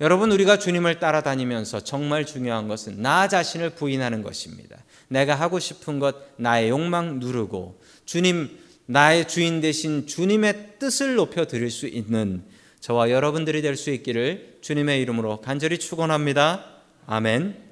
여러분 0.01 0.31
우리가 0.31 0.59
주님을 0.59 0.99
따라다니면서 0.99 1.81
정말 1.81 2.25
중요한 2.25 2.67
것은 2.67 3.01
나 3.01 3.27
자신을 3.27 3.71
부인하는 3.71 4.23
것입니다. 4.23 4.77
내가 5.09 5.35
하고 5.35 5.59
싶은 5.59 5.99
것 5.99 6.15
나의 6.37 6.69
욕망 6.69 7.19
누르고 7.19 7.81
주님 8.05 8.57
나의 8.85 9.27
주인 9.27 9.61
대신 9.61 10.07
주님의 10.07 10.75
뜻을 10.79 11.15
높여 11.15 11.45
드릴 11.45 11.69
수 11.69 11.85
있는 11.85 12.43
저와 12.79 13.11
여러분들이 13.11 13.61
될 13.61 13.75
수 13.75 13.91
있기를 13.91 14.59
주님의 14.61 15.01
이름으로 15.01 15.41
간절히 15.41 15.77
축원합니다. 15.77 16.65
아멘. 17.05 17.69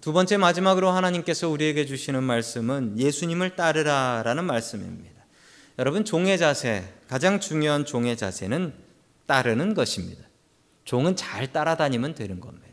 두 0.00 0.12
번째 0.12 0.36
마지막으로 0.38 0.90
하나님께서 0.90 1.48
우리에게 1.48 1.86
주시는 1.86 2.22
말씀은 2.22 2.98
예수님을 2.98 3.56
따르라라는 3.56 4.44
말씀입니다. 4.44 5.24
여러분 5.78 6.04
종의 6.04 6.38
자세 6.38 6.84
가장 7.06 7.38
중요한 7.38 7.84
종의 7.84 8.16
자세는 8.16 8.72
따르는 9.26 9.74
것입니다. 9.74 10.27
종은 10.88 11.16
잘 11.16 11.52
따라다니면 11.52 12.14
되는 12.14 12.40
겁니다. 12.40 12.66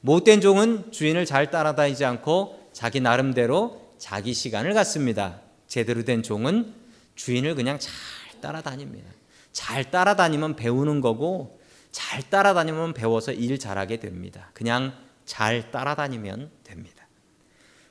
못된 0.00 0.40
종은 0.40 0.92
주인을 0.92 1.26
잘 1.26 1.50
따라다니지 1.50 2.04
않고 2.04 2.68
자기 2.72 3.00
나름대로 3.00 3.92
자기 3.98 4.32
시간을 4.32 4.74
갖습니다. 4.74 5.40
제대로 5.66 6.04
된 6.04 6.22
종은 6.22 6.72
주인을 7.16 7.56
그냥 7.56 7.80
잘 7.80 7.92
따라다닙니다. 8.40 9.10
잘 9.50 9.90
따라다니면 9.90 10.54
배우는 10.54 11.00
거고 11.00 11.58
잘 11.90 12.22
따라다니면 12.30 12.94
배워서 12.94 13.32
일 13.32 13.58
잘하게 13.58 13.98
됩니다. 13.98 14.52
그냥 14.54 14.96
잘 15.26 15.72
따라다니면 15.72 16.52
됩니다. 16.62 17.08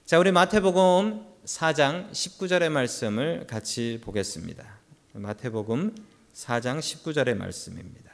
자, 0.05 0.17
우리 0.17 0.31
마태복음 0.31 1.25
4장 1.43 2.09
19절의 2.11 2.69
말씀을 2.69 3.47
같이 3.47 3.99
보겠습니다. 4.01 4.63
마태복음 5.11 5.93
4장 6.33 6.79
19절의 6.79 7.35
말씀입니다. 7.35 8.12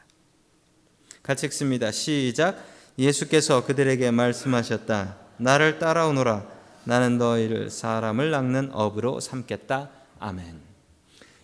같이 1.29 1.45
읽습니다. 1.45 1.91
시작. 1.91 2.57
예수께서 2.97 3.63
그들에게 3.63 4.09
말씀하셨다. 4.09 5.15
나를 5.37 5.77
따라오너라. 5.77 6.43
나는 6.85 7.19
너희를 7.19 7.69
사람을 7.69 8.31
낚는 8.31 8.71
업으로 8.73 9.19
삼겠다. 9.19 9.91
아멘. 10.17 10.59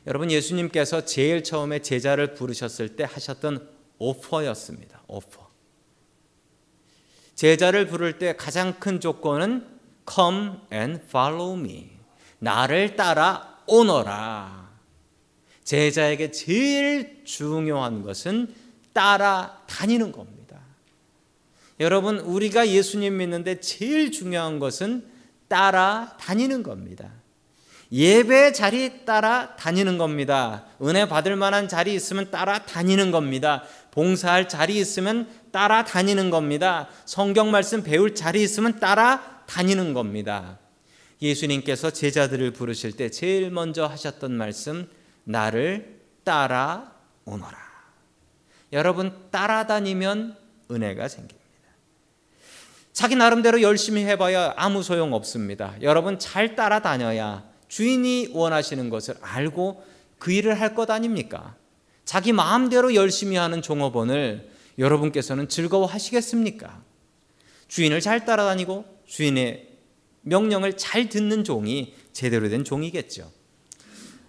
여러분 0.08 0.32
예수님께서 0.32 1.06
제일 1.06 1.44
처음에 1.44 1.84
제자를 1.84 2.34
부르셨을 2.34 2.96
때 2.96 3.04
하셨던 3.04 3.70
오퍼였습니다. 4.00 5.04
오퍼. 5.06 5.52
제자를 7.36 7.86
부를 7.86 8.18
때 8.18 8.36
가장 8.36 8.80
큰 8.80 9.00
조건은 9.00 9.68
come 10.12 10.54
and 10.74 11.04
follow 11.06 11.60
me. 11.60 11.92
나를 12.40 12.96
따라 12.96 13.60
오너라. 13.68 14.68
제자에게 15.64 16.32
제일 16.32 17.24
중요한 17.24 18.02
것은 18.02 18.65
따라다니는 18.96 20.14
겁니다. 20.14 20.60
여러분, 21.82 22.20
우리가 22.20 22.70
예수님 22.70 23.18
믿는데 23.18 23.60
제일 23.60 24.12
중요한 24.12 24.58
것은 24.60 25.06
따라다니는 25.50 26.64
겁니다. 26.64 27.12
예배 27.92 28.54
자리 28.54 29.06
따라 29.06 29.56
다니는 29.58 29.98
겁니다. 29.98 30.66
은혜 30.82 31.08
받을 31.08 31.36
만한 31.36 31.68
자리 31.68 31.94
있으면 31.94 32.32
따라 32.32 32.66
다니는 32.66 33.12
겁니다. 33.12 33.64
봉사할 33.92 34.50
자리 34.50 34.78
있으면 34.80 35.28
따라 35.52 35.84
다니는 35.84 36.30
겁니다. 36.30 36.88
성경 37.06 37.52
말씀 37.52 37.84
배울 37.84 38.16
자리 38.16 38.42
있으면 38.42 38.80
따라 38.80 39.44
다니는 39.46 39.94
겁니다. 39.94 40.58
예수님께서 41.22 41.92
제자들을 41.92 42.52
부르실 42.52 42.94
때 42.94 43.12
제일 43.12 43.52
먼저 43.52 43.86
하셨던 43.86 44.32
말씀, 44.32 44.90
나를 45.26 46.00
따라 46.24 46.94
오너라. 47.26 47.65
여러분, 48.74 49.14
따라다니면 49.32 50.36
은혜가 50.72 51.08
생깁니다. 51.08 51.46
자기 52.94 53.16
나름대로 53.16 53.62
열심히 53.62 54.04
해봐야 54.06 54.54
아무 54.56 54.82
소용 54.82 55.14
없습니다. 55.14 55.76
여러분, 55.82 56.18
잘 56.18 56.56
따라다녀야 56.56 57.44
주인이 57.68 58.30
원하시는 58.34 58.90
것을 58.90 59.16
알고 59.22 59.84
그 60.18 60.32
일을 60.32 60.60
할 60.60 60.76
것 60.76 60.90
아닙니까? 60.90 61.56
자기 62.06 62.32
마음대로 62.32 62.96
열심히 62.96 63.36
하는 63.36 63.62
종업원을 63.62 64.50
여러분께서는 64.78 65.50
즐거워하시겠습니까? 65.50 66.82
주인을 67.68 68.00
잘 68.00 68.26
따라다니고 68.26 68.86
주인의 69.06 69.70
명령을 70.22 70.78
잘 70.78 71.10
듣는 71.10 71.44
종이 71.44 71.94
제대로 72.14 72.48
된 72.50 72.64
종이겠죠. 72.64 73.32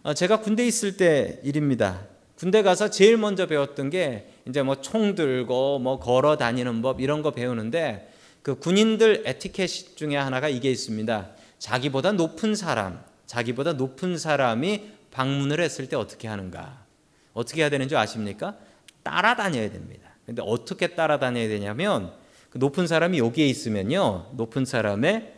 어, 0.02 0.14
제가 0.14 0.40
군대 0.40 0.66
있을 0.66 0.96
때 0.96 1.40
일입니다. 1.42 2.06
군대 2.36 2.62
가서 2.62 2.90
제일 2.90 3.16
먼저 3.16 3.46
배웠던 3.46 3.90
게 3.90 4.28
이제 4.46 4.62
뭐 4.62 4.76
총 4.76 5.14
들고 5.14 5.78
뭐 5.78 5.98
걸어 5.98 6.36
다니는 6.36 6.82
법 6.82 7.00
이런 7.00 7.22
거 7.22 7.30
배우는데 7.30 8.12
그 8.42 8.56
군인들 8.58 9.22
에티켓 9.26 9.96
중에 9.96 10.16
하나가 10.16 10.48
이게 10.48 10.70
있습니다. 10.70 11.30
자기보다 11.58 12.12
높은 12.12 12.54
사람, 12.54 13.02
자기보다 13.26 13.72
높은 13.72 14.18
사람이 14.18 14.90
방문을 15.10 15.60
했을 15.60 15.88
때 15.88 15.96
어떻게 15.96 16.28
하는가? 16.28 16.84
어떻게 17.32 17.62
해야 17.62 17.70
되는 17.70 17.88
줄 17.88 17.96
아십니까? 17.96 18.56
따라다녀야 19.02 19.70
됩니다. 19.70 20.10
근데 20.26 20.42
어떻게 20.44 20.88
따라다녀야 20.88 21.48
되냐면 21.48 22.12
그 22.50 22.58
높은 22.58 22.86
사람이 22.86 23.18
여기에 23.18 23.46
있으면요. 23.46 24.32
높은 24.34 24.64
사람의 24.64 25.32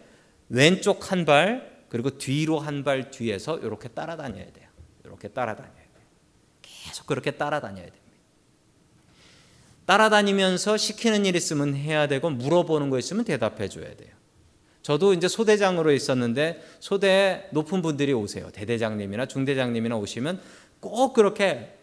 왼쪽 0.49 1.13
한 1.13 1.25
발, 1.25 1.85
그리고 1.89 2.11
뒤로 2.19 2.59
한 2.59 2.83
발 2.83 3.11
뒤에서 3.11 3.59
이렇게 3.59 3.89
따라다녀야 3.89 4.45
돼요. 4.53 4.69
이렇게 5.05 5.29
따라다녀야 5.29 5.73
돼요. 5.75 5.78
계속 6.99 7.07
그렇게 7.07 7.33
따라다녀야 7.33 7.85
됩니다. 7.85 8.05
따라다니면서 9.87 10.77
시키는 10.77 11.25
일 11.25 11.37
있으면 11.37 11.75
해야 11.75 12.09
되고 12.09 12.29
물어보는 12.29 12.91
거 12.91 12.99
있으면 12.99 13.25
대답해 13.25 13.69
줘야 13.69 13.95
돼요. 13.95 14.11
저도 14.83 15.13
이제 15.15 15.29
소대장으로 15.29 15.93
있었는데 15.93 16.63
소대에 16.81 17.45
높은 17.53 17.83
분들이 17.83 18.13
오세요. 18.13 18.51
대대장님이나 18.51 19.27
중대장님이나 19.27 19.97
오시면 19.97 20.41
꼭 20.81 21.13
그렇게 21.15 21.75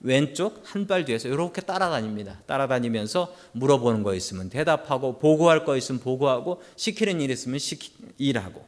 왼쪽 0.00 0.62
한 0.64 0.86
발 0.86 1.04
뒤에서 1.04 1.28
이렇게 1.28 1.60
따라다닙니다. 1.60 2.40
따라다니면서 2.46 3.34
물어보는 3.52 4.02
거 4.02 4.14
있으면 4.14 4.48
대답하고 4.48 5.18
보고할 5.18 5.64
거 5.64 5.76
있으면 5.76 6.00
보고하고 6.00 6.62
시키는 6.76 7.20
일 7.20 7.30
있으면 7.30 7.58
시키, 7.58 7.92
일하고. 8.18 8.64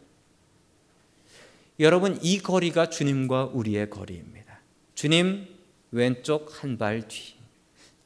여러분 1.80 2.18
이 2.22 2.38
거리가 2.38 2.90
주님과 2.90 3.50
우리의 3.52 3.90
거리입니다. 3.90 4.60
주님 4.94 5.53
왼쪽 5.94 6.62
한 6.62 6.76
발 6.76 7.06
뒤. 7.06 7.34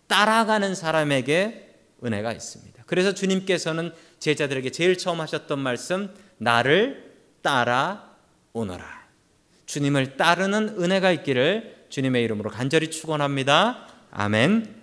따라가는 0.09 0.75
사람에게 0.75 1.75
은혜가 2.05 2.33
있습니다. 2.33 2.85
그래서 2.87 3.13
주님께서는 3.15 3.93
제자들에게 4.21 4.71
제일 4.71 4.97
처음 4.97 5.21
하셨던 5.21 5.59
말씀 5.59 6.15
나를 6.37 7.15
따라 7.43 8.15
오너라. 8.53 8.87
주님을 9.67 10.17
따르는 10.17 10.81
은혜가 10.81 11.13
있기를 11.13 11.87
주님의 11.89 12.23
이름으로 12.25 12.51
간절히 12.51 12.91
축원합니다. 12.91 13.87
아멘. 14.11 14.77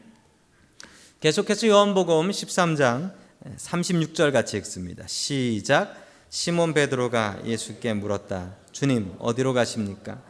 계속해서 1.19 1.67
요한복음 1.67 2.29
13장 2.29 3.13
36절 3.57 4.31
같이 4.31 4.57
읽습니다. 4.57 5.05
시작. 5.07 5.95
시몬 6.29 6.73
베드로가 6.73 7.41
예수께 7.45 7.93
물었다. 7.93 8.55
주님, 8.71 9.15
어디로 9.19 9.53
가십니까? 9.53 10.21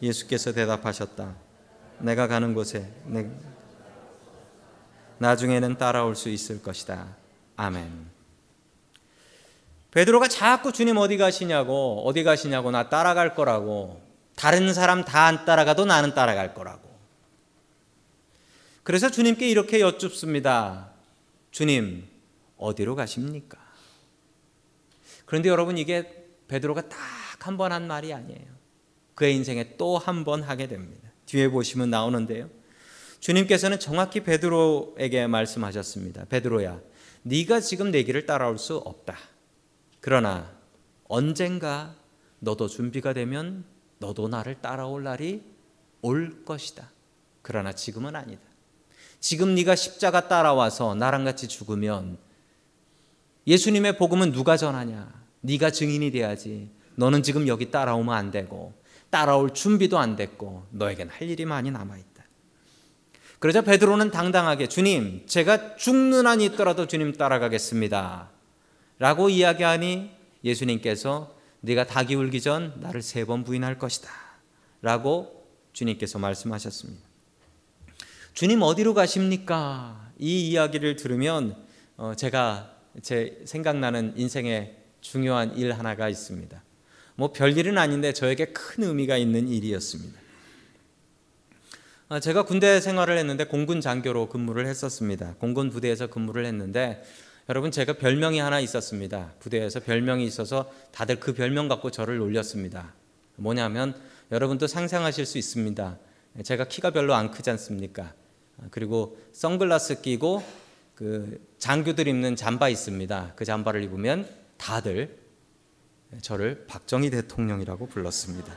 예수께서 0.00 0.52
대답하셨다. 0.52 1.49
내가 2.00 2.26
가는 2.26 2.54
곳에 2.54 2.90
내... 3.06 3.28
나중에는 5.18 5.76
따라올 5.78 6.16
수 6.16 6.28
있을 6.30 6.62
것이다. 6.62 7.16
아멘. 7.56 8.08
베드로가 9.90 10.28
자꾸 10.28 10.72
주님 10.72 10.96
어디 10.96 11.18
가시냐고 11.18 12.02
어디 12.06 12.22
가시냐고 12.24 12.70
나 12.70 12.88
따라갈 12.88 13.34
거라고 13.34 14.00
다른 14.36 14.72
사람 14.72 15.04
다 15.04 15.26
안 15.26 15.44
따라가도 15.44 15.84
나는 15.84 16.14
따라갈 16.14 16.54
거라고. 16.54 16.88
그래서 18.82 19.10
주님께 19.10 19.48
이렇게 19.48 19.80
여쭙습니다. 19.80 20.90
주님, 21.50 22.08
어디로 22.56 22.94
가십니까? 22.96 23.58
그런데 25.26 25.48
여러분 25.48 25.76
이게 25.76 26.26
베드로가 26.48 26.88
딱 26.88 26.98
한 27.40 27.56
번 27.56 27.72
한 27.72 27.86
말이 27.86 28.12
아니에요. 28.12 28.46
그의 29.14 29.34
인생에 29.36 29.76
또 29.76 29.98
한 29.98 30.24
번 30.24 30.42
하게 30.42 30.66
됩니다. 30.68 30.99
뒤에 31.30 31.48
보시면 31.48 31.90
나오는데요. 31.90 32.50
주님께서는 33.20 33.78
정확히 33.78 34.20
베드로에게 34.20 35.28
말씀하셨습니다. 35.28 36.24
베드로야, 36.24 36.80
네가 37.22 37.60
지금 37.60 37.92
내 37.92 38.02
길을 38.02 38.26
따라올 38.26 38.58
수 38.58 38.76
없다. 38.76 39.16
그러나 40.00 40.50
언젠가 41.04 41.94
너도 42.40 42.66
준비가 42.66 43.12
되면 43.12 43.64
너도 43.98 44.26
나를 44.26 44.60
따라올 44.60 45.04
날이 45.04 45.42
올 46.02 46.44
것이다. 46.44 46.90
그러나 47.42 47.72
지금은 47.72 48.16
아니다. 48.16 48.42
지금 49.20 49.54
네가 49.54 49.76
십자가 49.76 50.26
따라와서 50.26 50.94
나랑 50.94 51.24
같이 51.24 51.46
죽으면 51.46 52.18
예수님의 53.46 53.98
복음은 53.98 54.32
누가 54.32 54.56
전하냐? 54.56 55.12
네가 55.42 55.70
증인이 55.70 56.10
돼야지. 56.10 56.70
너는 56.96 57.22
지금 57.22 57.46
여기 57.46 57.70
따라오면 57.70 58.14
안 58.14 58.30
되고 58.30 58.79
따라올 59.10 59.52
준비도 59.52 59.98
안 59.98 60.16
됐고 60.16 60.66
너에겐 60.70 61.08
할 61.08 61.28
일이 61.28 61.44
많이 61.44 61.70
남아 61.70 61.96
있다. 61.96 62.24
그러자 63.38 63.62
베드로는 63.62 64.10
당당하게 64.10 64.68
주님, 64.68 65.26
제가 65.26 65.76
죽는 65.76 66.26
한이 66.26 66.44
있더라도 66.46 66.86
주님 66.86 67.12
따라가겠습니다. 67.14 68.30
라고 68.98 69.30
이야기하니 69.30 70.10
예수님께서 70.44 71.34
네가 71.62 71.86
닭이 71.86 72.14
울기 72.14 72.40
전 72.40 72.74
나를 72.80 73.02
세 73.02 73.24
번 73.24 73.44
부인할 73.44 73.78
것이다. 73.78 74.10
라고 74.82 75.46
주님께서 75.72 76.18
말씀하셨습니다. 76.18 77.02
주님 78.34 78.62
어디로 78.62 78.94
가십니까? 78.94 80.10
이 80.18 80.48
이야기를 80.50 80.96
들으면 80.96 81.56
어, 81.96 82.14
제가 82.14 82.76
제 83.02 83.42
생각나는 83.44 84.14
인생의 84.16 84.76
중요한 85.00 85.56
일 85.56 85.72
하나가 85.72 86.08
있습니다. 86.08 86.62
뭐 87.20 87.32
별일은 87.32 87.76
아닌데 87.76 88.14
저에게 88.14 88.46
큰 88.46 88.82
의미가 88.82 89.18
있는 89.18 89.46
일이었습니다. 89.46 90.18
아, 92.08 92.18
제가 92.18 92.44
군대 92.44 92.80
생활을 92.80 93.18
했는데 93.18 93.44
공군 93.44 93.82
장교로 93.82 94.30
근무를 94.30 94.66
했었습니다. 94.66 95.34
공군 95.38 95.68
부대에서 95.68 96.06
근무를 96.06 96.46
했는데 96.46 97.04
여러분 97.50 97.70
제가 97.70 97.98
별명이 97.98 98.38
하나 98.38 98.58
있었습니다. 98.60 99.34
부대에서 99.38 99.80
별명이 99.80 100.24
있어서 100.24 100.72
다들 100.92 101.20
그 101.20 101.34
별명 101.34 101.68
갖고 101.68 101.90
저를 101.90 102.16
놀렸습니다. 102.16 102.94
뭐냐면 103.36 103.94
여러분도 104.32 104.66
상상하실 104.66 105.26
수 105.26 105.36
있습니다. 105.36 105.98
제가 106.42 106.68
키가 106.68 106.88
별로 106.88 107.12
안 107.12 107.30
크지 107.30 107.50
않습니까? 107.50 108.14
그리고 108.70 109.18
선글라스 109.34 110.00
끼고 110.00 110.42
그 110.94 111.38
장교들 111.58 112.08
입는 112.08 112.34
잠바 112.34 112.70
있습니다. 112.70 113.34
그 113.36 113.44
잠바를 113.44 113.84
입으면 113.84 114.26
다들 114.56 115.20
저를 116.20 116.66
박정희 116.66 117.10
대통령이라고 117.10 117.86
불렀습니다. 117.86 118.56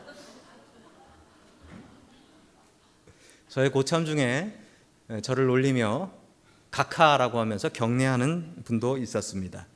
저의 3.48 3.70
고참 3.70 4.06
중에 4.06 4.60
저를 5.22 5.46
놀리며 5.46 6.12
각하라고 6.72 7.40
하면서 7.40 7.70
격려하는 7.70 8.64
분도 8.64 8.98
있었습니다. 8.98 9.68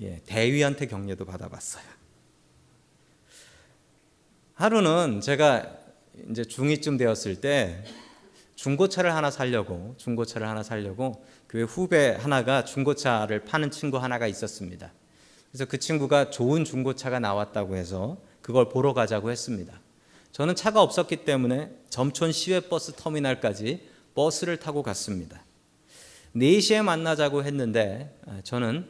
예, 0.00 0.20
대위한테 0.26 0.86
격려도 0.86 1.24
받아봤어요. 1.24 1.84
하루는 4.54 5.20
제가 5.20 5.78
이제 6.30 6.42
중2쯤 6.42 6.98
되었을 6.98 7.40
때 7.40 7.84
중고차를 8.56 9.14
하나 9.14 9.30
살려고 9.30 9.94
중고차를 9.98 10.48
하나 10.48 10.62
살려고 10.62 11.24
교회 11.48 11.62
후배 11.62 12.16
하나가 12.20 12.64
중고차를 12.64 13.44
파는 13.44 13.70
친구 13.70 13.98
하나가 13.98 14.26
있었습니다. 14.26 14.92
그래서 15.52 15.66
그 15.66 15.78
친구가 15.78 16.30
좋은 16.30 16.64
중고차가 16.64 17.20
나왔다고 17.20 17.76
해서 17.76 18.16
그걸 18.40 18.70
보러 18.70 18.94
가자고 18.94 19.30
했습니다. 19.30 19.78
저는 20.32 20.56
차가 20.56 20.80
없었기 20.80 21.24
때문에 21.24 21.70
점촌 21.90 22.32
시외버스 22.32 22.94
터미널까지 22.96 23.86
버스를 24.14 24.56
타고 24.56 24.82
갔습니다. 24.82 25.44
4시에 26.34 26.82
만나자고 26.82 27.44
했는데 27.44 28.18
아, 28.26 28.40
저는 28.42 28.88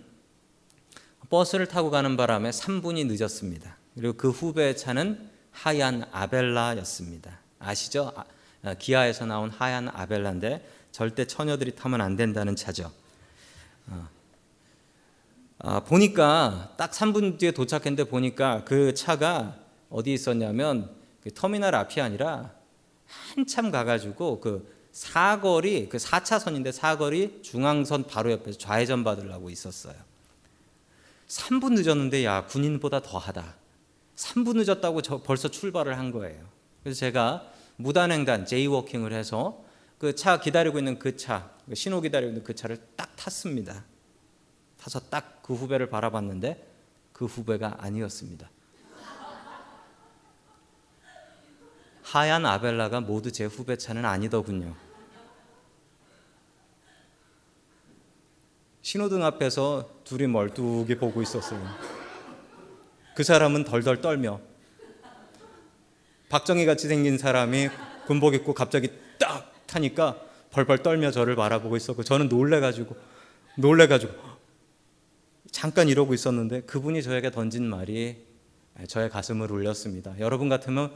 버스를 1.29 1.67
타고 1.67 1.91
가는 1.91 2.17
바람에 2.17 2.51
3분이 2.51 3.07
늦었습니다. 3.09 3.77
그리고 3.97 4.13
그 4.17 4.31
후배의 4.31 4.77
차는 4.77 5.31
하얀 5.51 6.05
아벨라였습니다. 6.13 7.41
아시죠? 7.59 8.13
아, 8.15 8.25
아, 8.63 8.75
기아에서 8.75 9.27
나온 9.27 9.51
하얀 9.51 9.89
아벨라인데 9.89 10.65
절대 10.93 11.27
처녀들이 11.27 11.75
타면 11.75 12.01
안 12.01 12.15
된다는 12.15 12.55
차죠. 12.55 12.93
아, 15.65 15.79
보니까 15.81 16.75
딱 16.77 16.91
3분 16.91 17.39
뒤에 17.39 17.53
도착했는데 17.53 18.05
보니까 18.05 18.65
그 18.65 18.95
차가 18.95 19.57
어디 19.91 20.13
있었냐면 20.13 20.91
그 21.23 21.33
터미널 21.33 21.75
앞이 21.77 22.01
아니라 22.01 22.53
한참 23.07 23.71
가가지고 23.71 24.41
그 24.41 24.69
사거리 24.91 25.89
그 25.89 25.99
4차선인데 25.99 26.73
사거리 26.73 27.43
중앙선 27.43 28.09
바로 28.09 28.33
옆에서 28.33 28.59
좌회전 28.59 29.05
받으려고 29.05 29.51
있었어요. 29.51 29.95
3분 31.29 31.81
늦었는데 31.81 32.25
야 32.25 32.45
군인보다 32.47 33.01
더하다. 33.01 33.55
3분 34.17 34.57
늦었다고 34.57 35.01
저 35.03 35.23
벌써 35.23 35.49
출발을 35.49 35.97
한 35.97 36.11
거예요. 36.11 36.45
그래서 36.83 36.99
제가 36.99 37.47
무단횡단 37.77 38.47
제이워킹을 38.47 39.13
해서 39.13 39.63
그 39.99 40.13
차 40.17 40.41
기다리고 40.41 40.79
있는 40.79 40.99
그 40.99 41.17
차, 41.17 41.51
그 41.69 41.77
신호 41.77 42.01
기다리고 42.01 42.31
있는 42.31 42.43
그 42.43 42.55
차를 42.57 42.79
딱 42.97 43.15
탔습니다. 43.15 43.85
타서 44.83 45.01
딱 45.11 45.33
그 45.43 45.55
후배를 45.55 45.91
바라봤는데 45.91 46.67
그 47.13 47.27
후배가 47.27 47.77
아니었습니다. 47.79 48.49
하얀 52.03 52.47
아벨라가 52.47 53.01
모두 53.01 53.33
제 53.33 53.45
후배 53.45 53.77
차는 53.77 54.05
아니더군요. 54.05 54.75
신호등 58.83 59.25
앞에서 59.25 59.91
둘이 60.05 60.27
멀뚱히 60.27 60.97
보고 60.97 61.23
있었어요. 61.23 61.63
그 63.15 63.23
사람은 63.23 63.65
덜덜 63.65 64.01
떨며 64.01 64.41
박정희 66.29 66.67
같이 66.67 66.89
생긴 66.89 67.19
사람이 67.19 67.69
군복 68.07 68.35
입고 68.35 68.55
갑자기 68.55 68.91
딱 69.19 69.53
타니까 69.67 70.19
벌벌 70.51 70.83
떨며 70.83 71.11
저를 71.11 71.37
바라보고 71.37 71.77
있었고 71.77 72.03
저는 72.03 72.29
놀래가지고 72.29 72.97
놀래가지고 73.57 74.32
잠깐 75.53 75.89
이러고 75.89 76.15
있었는데 76.15 76.63
그분이 76.63 77.03
저에게 77.03 77.31
던진 77.31 77.65
말이 77.65 78.17
저의 78.89 79.09
가슴을 79.11 79.53
울렸습니다. 79.53 80.19
여러분 80.19 80.49
같으면 80.49 80.91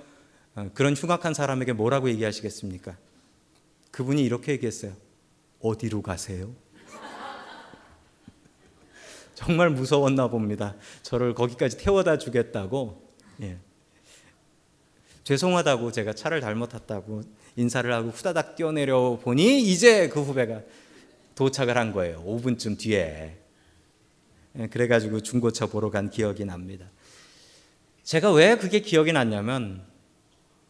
어, 0.57 0.71
그런 0.73 0.95
흉악한 0.95 1.35
사람에게 1.35 1.75
뭐라고 1.75 2.09
얘기하시겠습니까? 2.09 2.97
그분이 3.90 4.25
이렇게 4.25 4.53
얘기했어요. 4.53 4.95
어디로 5.61 6.01
가세요? 6.01 6.51
정말 9.35 9.69
무서웠나 9.71 10.29
봅니다. 10.29 10.75
저를 11.03 11.35
거기까지 11.35 11.77
태워다 11.77 12.16
주겠다고. 12.16 13.07
예. 13.42 13.59
죄송하다고 15.25 15.92
제가 15.92 16.14
차를 16.14 16.40
잘못 16.40 16.69
탔다고 16.71 17.21
인사를 17.57 17.92
하고 17.92 18.09
후다닥 18.09 18.57
뛰어내려 18.57 19.19
보니 19.23 19.61
이제 19.61 20.09
그 20.09 20.23
후배가 20.23 20.62
도착을 21.35 21.77
한 21.77 21.92
거예요. 21.92 22.25
5분쯤 22.25 22.79
뒤에. 22.79 23.45
예, 24.59 24.66
그래가지고 24.69 25.21
중고차 25.21 25.66
보러 25.66 25.90
간 25.90 26.11
기억이 26.11 26.45
납니다. 26.45 26.87
제가 28.03 28.33
왜 28.33 28.57
그게 28.57 28.81
기억이 28.81 29.12
났냐면 29.12 29.83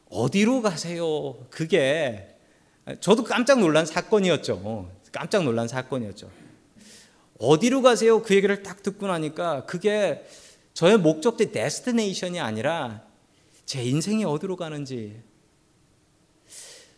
어디로 0.08 0.62
가세요? 0.62 1.36
그게 1.50 2.36
저도 3.00 3.24
깜짝 3.24 3.60
놀란 3.60 3.86
사건이었죠. 3.86 4.90
깜짝 5.12 5.44
놀란 5.44 5.68
사건이었죠. 5.68 6.30
어디로 7.38 7.82
가세요? 7.82 8.22
그 8.22 8.34
얘기를 8.34 8.62
딱 8.62 8.82
듣고 8.82 9.06
나니까 9.06 9.66
그게 9.66 10.24
저의 10.72 10.98
목적지 10.98 11.52
데스티네이션이 11.52 12.40
아니라 12.40 13.02
제 13.66 13.82
인생이 13.82 14.24
어디로 14.24 14.56
가는지 14.56 15.20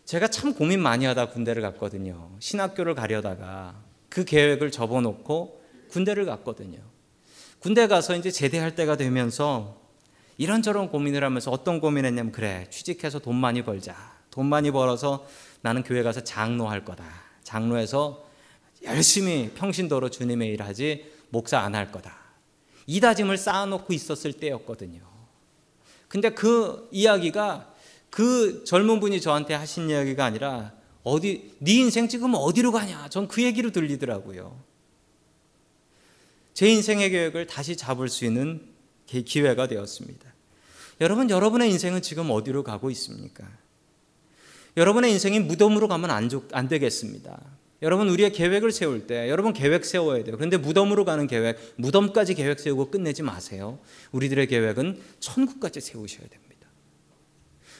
제가 0.05 0.27
참 0.29 0.53
고민 0.53 0.79
많이 0.79 1.05
하다 1.05 1.29
군대를 1.29 1.61
갔거든요. 1.61 2.31
신학교를 2.39 2.95
가려다가 2.95 3.83
그 4.07 4.25
계획을 4.25 4.71
접어놓고 4.71 5.58
군대를 5.89 6.25
갔거든요. 6.25 6.79
군대 7.59 7.87
가서 7.87 8.15
이제 8.15 8.31
제대할 8.31 8.75
때가 8.75 8.95
되면서 8.97 9.77
이런저런 10.37 10.89
고민을 10.89 11.23
하면서 11.23 11.51
어떤 11.51 11.79
고민했냐면 11.81 12.31
그래 12.31 12.67
취직해서 12.69 13.19
돈 13.19 13.35
많이 13.35 13.61
벌자. 13.63 13.95
돈 14.31 14.45
많이 14.45 14.71
벌어서 14.71 15.25
나는 15.61 15.83
교회 15.83 16.01
가서 16.03 16.23
장로할 16.23 16.85
거다. 16.85 17.03
장로해서 17.43 18.25
열심히 18.83 19.51
평신도로 19.55 20.09
주님의 20.09 20.49
일 20.49 20.61
하지 20.63 21.11
목사 21.29 21.59
안 21.59 21.75
할 21.75 21.91
거다. 21.91 22.17
이 22.87 22.99
다짐을 23.01 23.37
쌓아놓고 23.37 23.91
있었을 23.93 24.33
때였거든요. 24.33 25.01
근데 26.07 26.29
그 26.29 26.87
이야기가 26.91 27.73
그 28.09 28.63
젊은 28.63 28.99
분이 28.99 29.19
저한테 29.21 29.53
하신 29.53 29.89
이야기가 29.89 30.23
아니라 30.25 30.71
어디 31.03 31.55
네 31.59 31.73
인생 31.73 32.07
지금 32.07 32.33
어디로 32.33 32.71
가냐? 32.71 33.09
전 33.09 33.27
그 33.27 33.43
얘기로 33.43 33.71
들리더라고요. 33.71 34.68
제 36.53 36.69
인생의 36.69 37.09
계획을 37.11 37.47
다시 37.47 37.75
잡을 37.77 38.09
수 38.09 38.25
있는 38.25 38.61
기회가 39.05 39.67
되었습니다. 39.67 40.29
여러분, 41.01 41.29
여러분의 41.29 41.71
인생은 41.71 42.01
지금 42.01 42.29
어디로 42.29 42.63
가고 42.63 42.91
있습니까? 42.91 43.47
여러분의 44.77 45.11
인생이 45.13 45.39
무덤으로 45.39 45.87
가면 45.87 46.11
안, 46.11 46.29
안 46.51 46.67
되겠습니다. 46.67 47.39
여러분, 47.81 48.09
우리의 48.09 48.33
계획을 48.33 48.71
세울 48.71 49.07
때, 49.07 49.29
여러분 49.29 49.53
계획 49.53 49.85
세워야 49.85 50.23
돼요. 50.23 50.35
그런데 50.35 50.57
무덤으로 50.57 51.05
가는 51.05 51.27
계획, 51.27 51.57
무덤까지 51.77 52.35
계획 52.35 52.59
세우고 52.59 52.91
끝내지 52.91 53.23
마세요. 53.23 53.79
우리들의 54.11 54.47
계획은 54.47 54.99
천국까지 55.19 55.79
세우셔야 55.79 56.27
됩니다. 56.27 56.49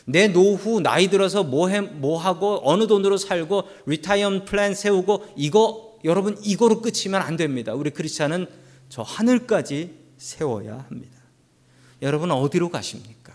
내 0.05 0.29
노후, 0.29 0.79
나이 0.79 1.10
들어서 1.10 1.43
뭐, 1.43 1.67
해, 1.67 1.82
뭐 1.82 2.17
하고, 2.17 2.62
어느 2.63 2.88
돈으로 2.88 3.17
살고, 3.17 3.67
retirement 3.86 4.45
plan 4.45 4.73
세우고, 4.73 5.25
이거, 5.36 5.88
여러분, 6.05 6.38
이거로 6.43 6.81
끝이면 6.81 7.21
안 7.21 7.35
됩니다. 7.35 7.73
우리 7.73 7.89
크리스찬은 7.89 8.47
저 8.89 9.01
하늘까지 9.01 9.93
세워야 10.17 10.85
합니다. 10.89 11.19
여러분 12.01 12.31
어디로 12.31 12.69
가십니까? 12.69 13.33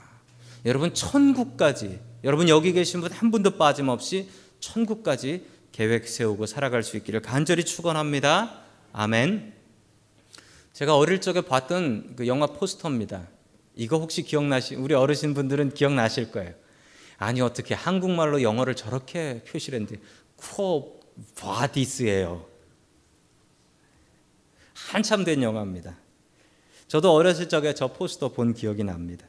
여러분 0.64 0.94
천국까지 0.94 2.00
여러분 2.24 2.48
여기 2.48 2.72
계신 2.72 3.00
분 3.00 3.12
한 3.12 3.30
분도 3.30 3.52
빠짐없이 3.52 4.28
천국까지 4.60 5.46
계획 5.72 6.08
세우고 6.08 6.46
살아갈 6.46 6.82
수 6.82 6.96
있기를 6.96 7.20
간절히 7.20 7.64
축원합니다. 7.64 8.60
아멘. 8.92 9.52
제가 10.72 10.96
어릴 10.96 11.20
적에 11.20 11.42
봤던 11.42 12.14
그 12.16 12.26
영화 12.26 12.46
포스터입니다. 12.46 13.28
이거 13.76 13.98
혹시 13.98 14.22
기억나시 14.22 14.74
우리 14.76 14.94
어르신 14.94 15.34
분들은 15.34 15.74
기억나실 15.74 16.30
거예요. 16.30 16.54
아니 17.18 17.40
어떻게 17.40 17.74
한국말로 17.74 18.42
영어를 18.42 18.74
저렇게 18.74 19.42
표시를 19.46 19.80
했는데 19.80 20.02
Quo 20.36 20.94
Vadis예요. 21.36 22.53
한참 24.94 25.24
된 25.24 25.42
영화입니다. 25.42 25.96
저도 26.86 27.12
어렸을 27.12 27.48
적에 27.48 27.74
저 27.74 27.88
포스터 27.88 28.28
본 28.28 28.54
기억이 28.54 28.84
납니다. 28.84 29.26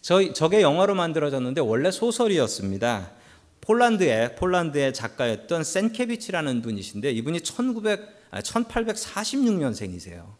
저, 0.00 0.32
저게 0.32 0.62
영화로 0.62 0.96
만들어졌는데 0.96 1.60
원래 1.60 1.92
소설이었습니다. 1.92 3.12
폴란드의 3.60 4.34
폴란드의 4.34 4.92
작가였던 4.92 5.62
센케비치라는 5.62 6.62
분이신데 6.62 7.12
이분이 7.12 7.42
1900 7.42 8.18
1846년생이세요. 8.32 10.34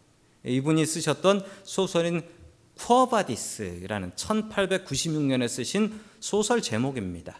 이분이 0.45 0.85
쓰셨던 0.85 1.45
소설인 1.63 2.21
쿠어바디스라는 2.75 4.11
1896년에 4.11 5.47
쓰신 5.47 5.97
소설 6.19 6.61
제목입니다. 6.61 7.39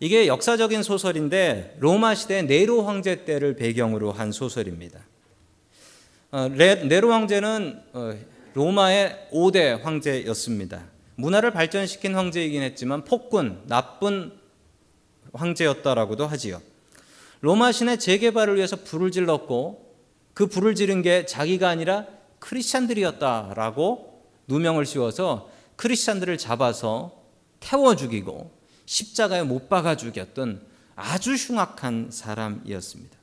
이게 0.00 0.26
역사적인 0.26 0.82
소설인데 0.82 1.76
로마 1.78 2.16
시대 2.16 2.42
네로 2.42 2.82
황제 2.82 3.24
때를 3.24 3.54
배경으로 3.54 4.10
한 4.10 4.32
소설입니다. 4.32 4.98
어, 6.30 6.46
네로 6.48 7.10
황제는 7.10 7.82
어, 7.94 8.14
로마의 8.52 9.28
5대 9.32 9.80
황제였습니다. 9.80 10.84
문화를 11.14 11.52
발전시킨 11.52 12.14
황제이긴 12.14 12.60
했지만 12.62 13.04
폭군, 13.04 13.62
나쁜 13.66 14.32
황제였다라고도 15.32 16.26
하지요. 16.26 16.60
로마 17.40 17.72
신의 17.72 17.98
재개발을 17.98 18.56
위해서 18.56 18.76
불을 18.76 19.10
질렀고 19.10 19.96
그 20.34 20.46
불을 20.46 20.74
지른 20.74 21.00
게 21.00 21.24
자기가 21.24 21.68
아니라 21.68 22.06
크리스찬들이었다라고 22.40 24.22
누명을 24.48 24.84
씌워서 24.84 25.50
크리스찬들을 25.76 26.36
잡아서 26.36 27.22
태워 27.58 27.96
죽이고 27.96 28.52
십자가에 28.84 29.44
못 29.44 29.70
박아 29.70 29.96
죽였던 29.96 30.60
아주 30.94 31.34
흉악한 31.34 32.10
사람이었습니다. 32.10 33.17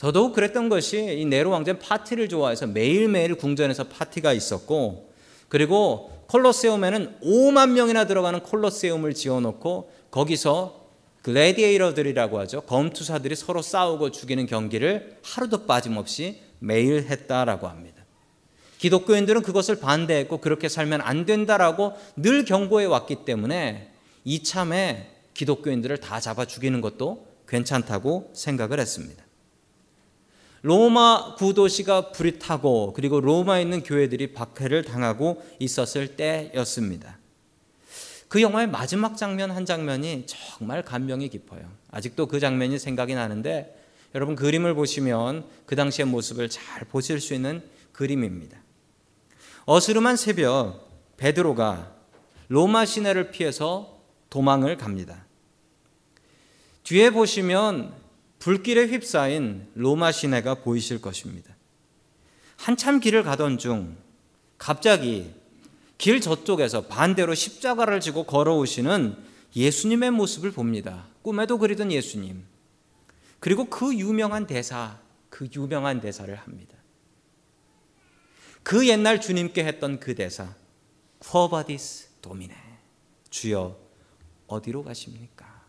더더욱 0.00 0.32
그랬던 0.32 0.70
것이 0.70 0.96
이 0.98 1.26
네로 1.26 1.50
왕자는 1.50 1.78
파티를 1.78 2.30
좋아해서 2.30 2.66
매일매일 2.66 3.34
궁전에서 3.34 3.84
파티가 3.84 4.32
있었고 4.32 5.12
그리고 5.48 6.10
콜로세움에는 6.28 7.18
5만 7.22 7.72
명이나 7.72 8.06
들어가는 8.06 8.40
콜로세움을 8.40 9.12
지어놓고 9.12 9.92
거기서 10.10 10.86
글래디에이터들이라고 11.20 12.40
하죠. 12.40 12.62
검투사들이 12.62 13.36
서로 13.36 13.60
싸우고 13.60 14.10
죽이는 14.10 14.46
경기를 14.46 15.18
하루도 15.22 15.66
빠짐없이 15.66 16.40
매일 16.60 17.02
했다라고 17.02 17.68
합니다. 17.68 18.02
기독교인들은 18.78 19.42
그것을 19.42 19.80
반대했고 19.80 20.38
그렇게 20.38 20.70
살면 20.70 21.02
안 21.02 21.26
된다라고 21.26 21.92
늘 22.16 22.46
경고해 22.46 22.86
왔기 22.86 23.26
때문에 23.26 23.90
이참에 24.24 25.10
기독교인들을 25.34 25.98
다 25.98 26.20
잡아 26.20 26.46
죽이는 26.46 26.80
것도 26.80 27.26
괜찮다고 27.46 28.30
생각을 28.32 28.80
했습니다. 28.80 29.29
로마 30.62 31.34
구도시가 31.36 32.12
불이 32.12 32.38
타고 32.38 32.92
그리고 32.94 33.20
로마에 33.20 33.62
있는 33.62 33.82
교회들이 33.82 34.32
박해를 34.34 34.84
당하고 34.84 35.42
있었을 35.58 36.16
때였습니다. 36.16 37.18
그 38.28 38.42
영화의 38.42 38.68
마지막 38.68 39.16
장면 39.16 39.50
한 39.50 39.64
장면이 39.64 40.24
정말 40.26 40.84
감명이 40.84 41.28
깊어요. 41.30 41.62
아직도 41.90 42.26
그 42.26 42.38
장면이 42.38 42.78
생각이 42.78 43.14
나는데 43.14 43.76
여러분 44.14 44.36
그림을 44.36 44.74
보시면 44.74 45.44
그 45.66 45.76
당시의 45.76 46.06
모습을 46.06 46.48
잘 46.48 46.84
보실 46.84 47.20
수 47.20 47.34
있는 47.34 47.62
그림입니다. 47.92 48.58
어스름한 49.64 50.16
새벽 50.16 50.88
베드로가 51.16 51.92
로마 52.48 52.84
시내를 52.84 53.30
피해서 53.30 54.00
도망을 54.30 54.76
갑니다. 54.76 55.24
뒤에 56.84 57.10
보시면 57.10 57.92
불길에 58.40 58.86
휩싸인 58.86 59.70
로마 59.74 60.10
시내가 60.12 60.56
보이실 60.56 61.00
것입니다. 61.00 61.54
한참 62.56 62.98
길을 62.98 63.22
가던 63.22 63.58
중 63.58 63.96
갑자기 64.58 65.32
길 65.98 66.22
저쪽에서 66.22 66.86
반대로 66.86 67.34
십자가를 67.34 68.00
지고 68.00 68.24
걸어오시는 68.24 69.16
예수님의 69.54 70.10
모습을 70.12 70.52
봅니다. 70.52 71.06
꿈에도 71.22 71.58
그리던 71.58 71.92
예수님. 71.92 72.42
그리고 73.40 73.66
그 73.66 73.94
유명한 73.94 74.46
대사, 74.46 74.98
그 75.28 75.46
유명한 75.54 76.00
대사를 76.00 76.34
합니다. 76.34 76.76
그 78.62 78.88
옛날 78.88 79.20
주님께 79.20 79.64
했던 79.64 80.00
그 80.00 80.14
대사, 80.14 80.54
Quo 81.18 81.50
도미네. 82.22 82.54
주여 83.28 83.78
어디로 84.46 84.82
가십니까? 84.84 85.62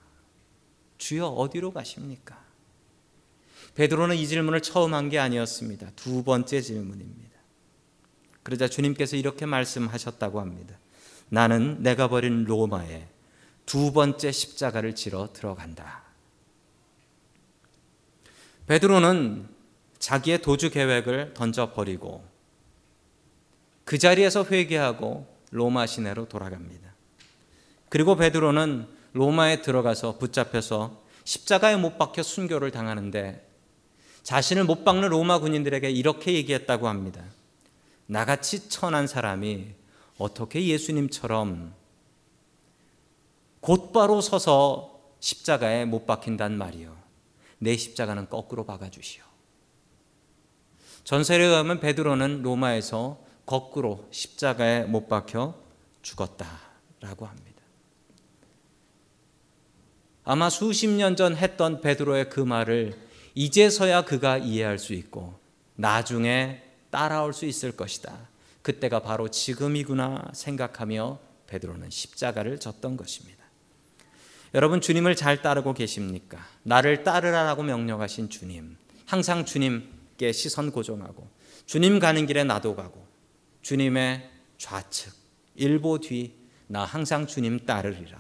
주여 0.98 1.28
어디로 1.28 1.72
가십니까? 1.72 2.51
베드로는 3.82 4.16
이 4.16 4.28
질문을 4.28 4.62
처음 4.62 4.94
한 4.94 5.10
게 5.10 5.18
아니었습니다. 5.18 5.90
두 5.96 6.24
번째 6.24 6.62
질문입니다. 6.62 7.32
그러자 8.44 8.68
주님께서 8.68 9.16
이렇게 9.16 9.48
말씀하셨다고 9.48 10.40
합니다. 10.40 10.78
나는 11.30 11.82
내가 11.82 12.08
버린 12.08 12.44
로마에 12.44 13.08
두 13.66 13.92
번째 13.92 14.32
십자가를 14.32 14.94
지러 14.94 15.34
들어간다. 15.34 16.04
베드로는 18.68 19.48
자기의 19.98 20.44
도주 20.44 20.70
계획을 20.70 21.34
던져버리고 21.34 22.24
그 23.84 23.98
자리에서 23.98 24.46
회개하고 24.46 25.26
로마 25.50 25.88
시내로 25.88 26.30
돌아갑니다. 26.30 26.94
그리고 27.90 28.16
베드로는 28.16 28.88
로마에 29.14 29.64
들어가서 29.64 30.20
붙잡혀서 30.20 31.02
십자가에 31.24 31.78
못 31.78 31.98
박혀 31.98 32.22
순교를 32.22 32.70
당하는데 32.70 33.51
자신을 34.24 34.64
못 34.66 34.84
박는 34.84 35.10
로마 35.10 35.40
군인들에게 35.40 35.90
이렇게 35.90 36.34
얘기했다고 36.34 36.88
합니다. 36.88 37.24
나같이 38.06 38.70
천한 38.70 39.08
사람이 39.08 39.74
어떻게 40.18 40.66
예수님처럼 40.68 41.74
곧바로 43.62 44.22
서서 44.22 45.02
십자가에 45.20 45.86
못 45.86 46.06
박힌단 46.06 46.58
말이요. 46.58 46.96
내 47.60 47.78
십자가는 47.78 48.30
거꾸로 48.30 48.66
박아주시오. 48.66 49.24
전설에 51.04 51.44
의하면 51.44 51.80
베드로는 51.80 52.42
로마에서 52.42 53.20
거꾸로 53.46 54.08
십자가에 54.12 54.84
못 54.84 55.08
박혀 55.08 55.56
죽었다라고 56.02 57.26
합니다. 57.26 57.62
아마 60.24 60.50
수십 60.50 60.88
년 60.88 61.16
전 61.16 61.36
했던 61.36 61.82
베드로의 61.82 62.30
그 62.30 62.40
말을 62.40 62.98
이제서야 63.34 64.04
그가 64.04 64.38
이해할 64.38 64.78
수 64.78 64.94
있고 64.94 65.40
나중에 65.76 66.64
따라올 66.90 67.34
수 67.34 67.46
있을 67.46 67.72
것이다. 67.72 68.30
그때가 68.62 69.02
바로 69.02 69.30
지금이구나 69.30 70.32
생각하며 70.34 71.20
베드로는 71.48 71.90
십자가를 71.90 72.60
졌던 72.60 72.98
것입니다. 72.98 73.42
여러분 74.54 74.82
주님을 74.82 75.16
잘 75.16 75.42
따르고 75.42 75.74
계십니까? 75.74 76.46
나를 76.64 77.04
따르라라고 77.04 77.64
명령하신 77.64 78.30
주님. 78.30 78.76
항상 79.06 79.46
주님께 79.46 80.32
시선 80.32 80.72
고정하고 80.72 81.28
주님 81.66 82.00
가는 82.00 82.26
길에 82.26 82.44
나도 82.44 82.76
가고 82.76 83.06
주님의 83.62 84.30
좌측 84.58 85.14
일보 85.56 86.00
뒤 86.00 86.42
나 86.72 86.86
항상 86.86 87.28
주님 87.28 87.66
따르리라. 87.66 88.18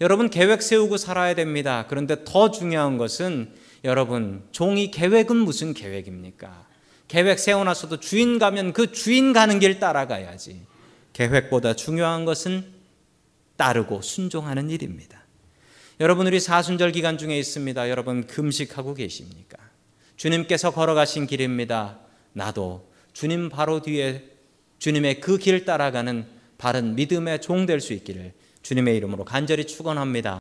여러분 0.00 0.28
계획 0.28 0.60
세우고 0.60 0.96
살아야 0.96 1.36
됩니다. 1.36 1.86
그런데 1.88 2.24
더 2.24 2.50
중요한 2.50 2.98
것은 2.98 3.54
여러분, 3.84 4.46
종이 4.52 4.90
계획은 4.90 5.36
무슨 5.36 5.74
계획입니까? 5.74 6.66
계획 7.08 7.38
세워놨어도 7.38 8.00
주인 8.00 8.38
가면 8.38 8.72
그 8.72 8.92
주인 8.92 9.32
가는 9.32 9.58
길 9.58 9.80
따라가야지. 9.80 10.62
계획보다 11.12 11.74
중요한 11.74 12.24
것은 12.24 12.64
따르고 13.56 14.02
순종하는 14.02 14.70
일입니다. 14.70 15.22
여러분, 16.00 16.26
우리 16.26 16.40
사순절 16.40 16.92
기간 16.92 17.18
중에 17.18 17.38
있습니다. 17.38 17.90
여러분, 17.90 18.26
금식하고 18.26 18.94
계십니까? 18.94 19.58
주님께서 20.16 20.70
걸어가신 20.70 21.26
길입니다. 21.26 21.98
나도 22.32 22.88
주님 23.12 23.48
바로 23.50 23.82
뒤에 23.82 24.24
주님의 24.78 25.20
그 25.20 25.38
길 25.38 25.64
따라가는 25.64 26.26
바른 26.56 26.94
믿음의 26.94 27.40
종 27.40 27.66
될 27.66 27.80
수 27.80 27.92
있기를 27.92 28.32
주님의 28.62 28.96
이름으로 28.96 29.24
간절히 29.24 29.66
축원합니다. 29.66 30.30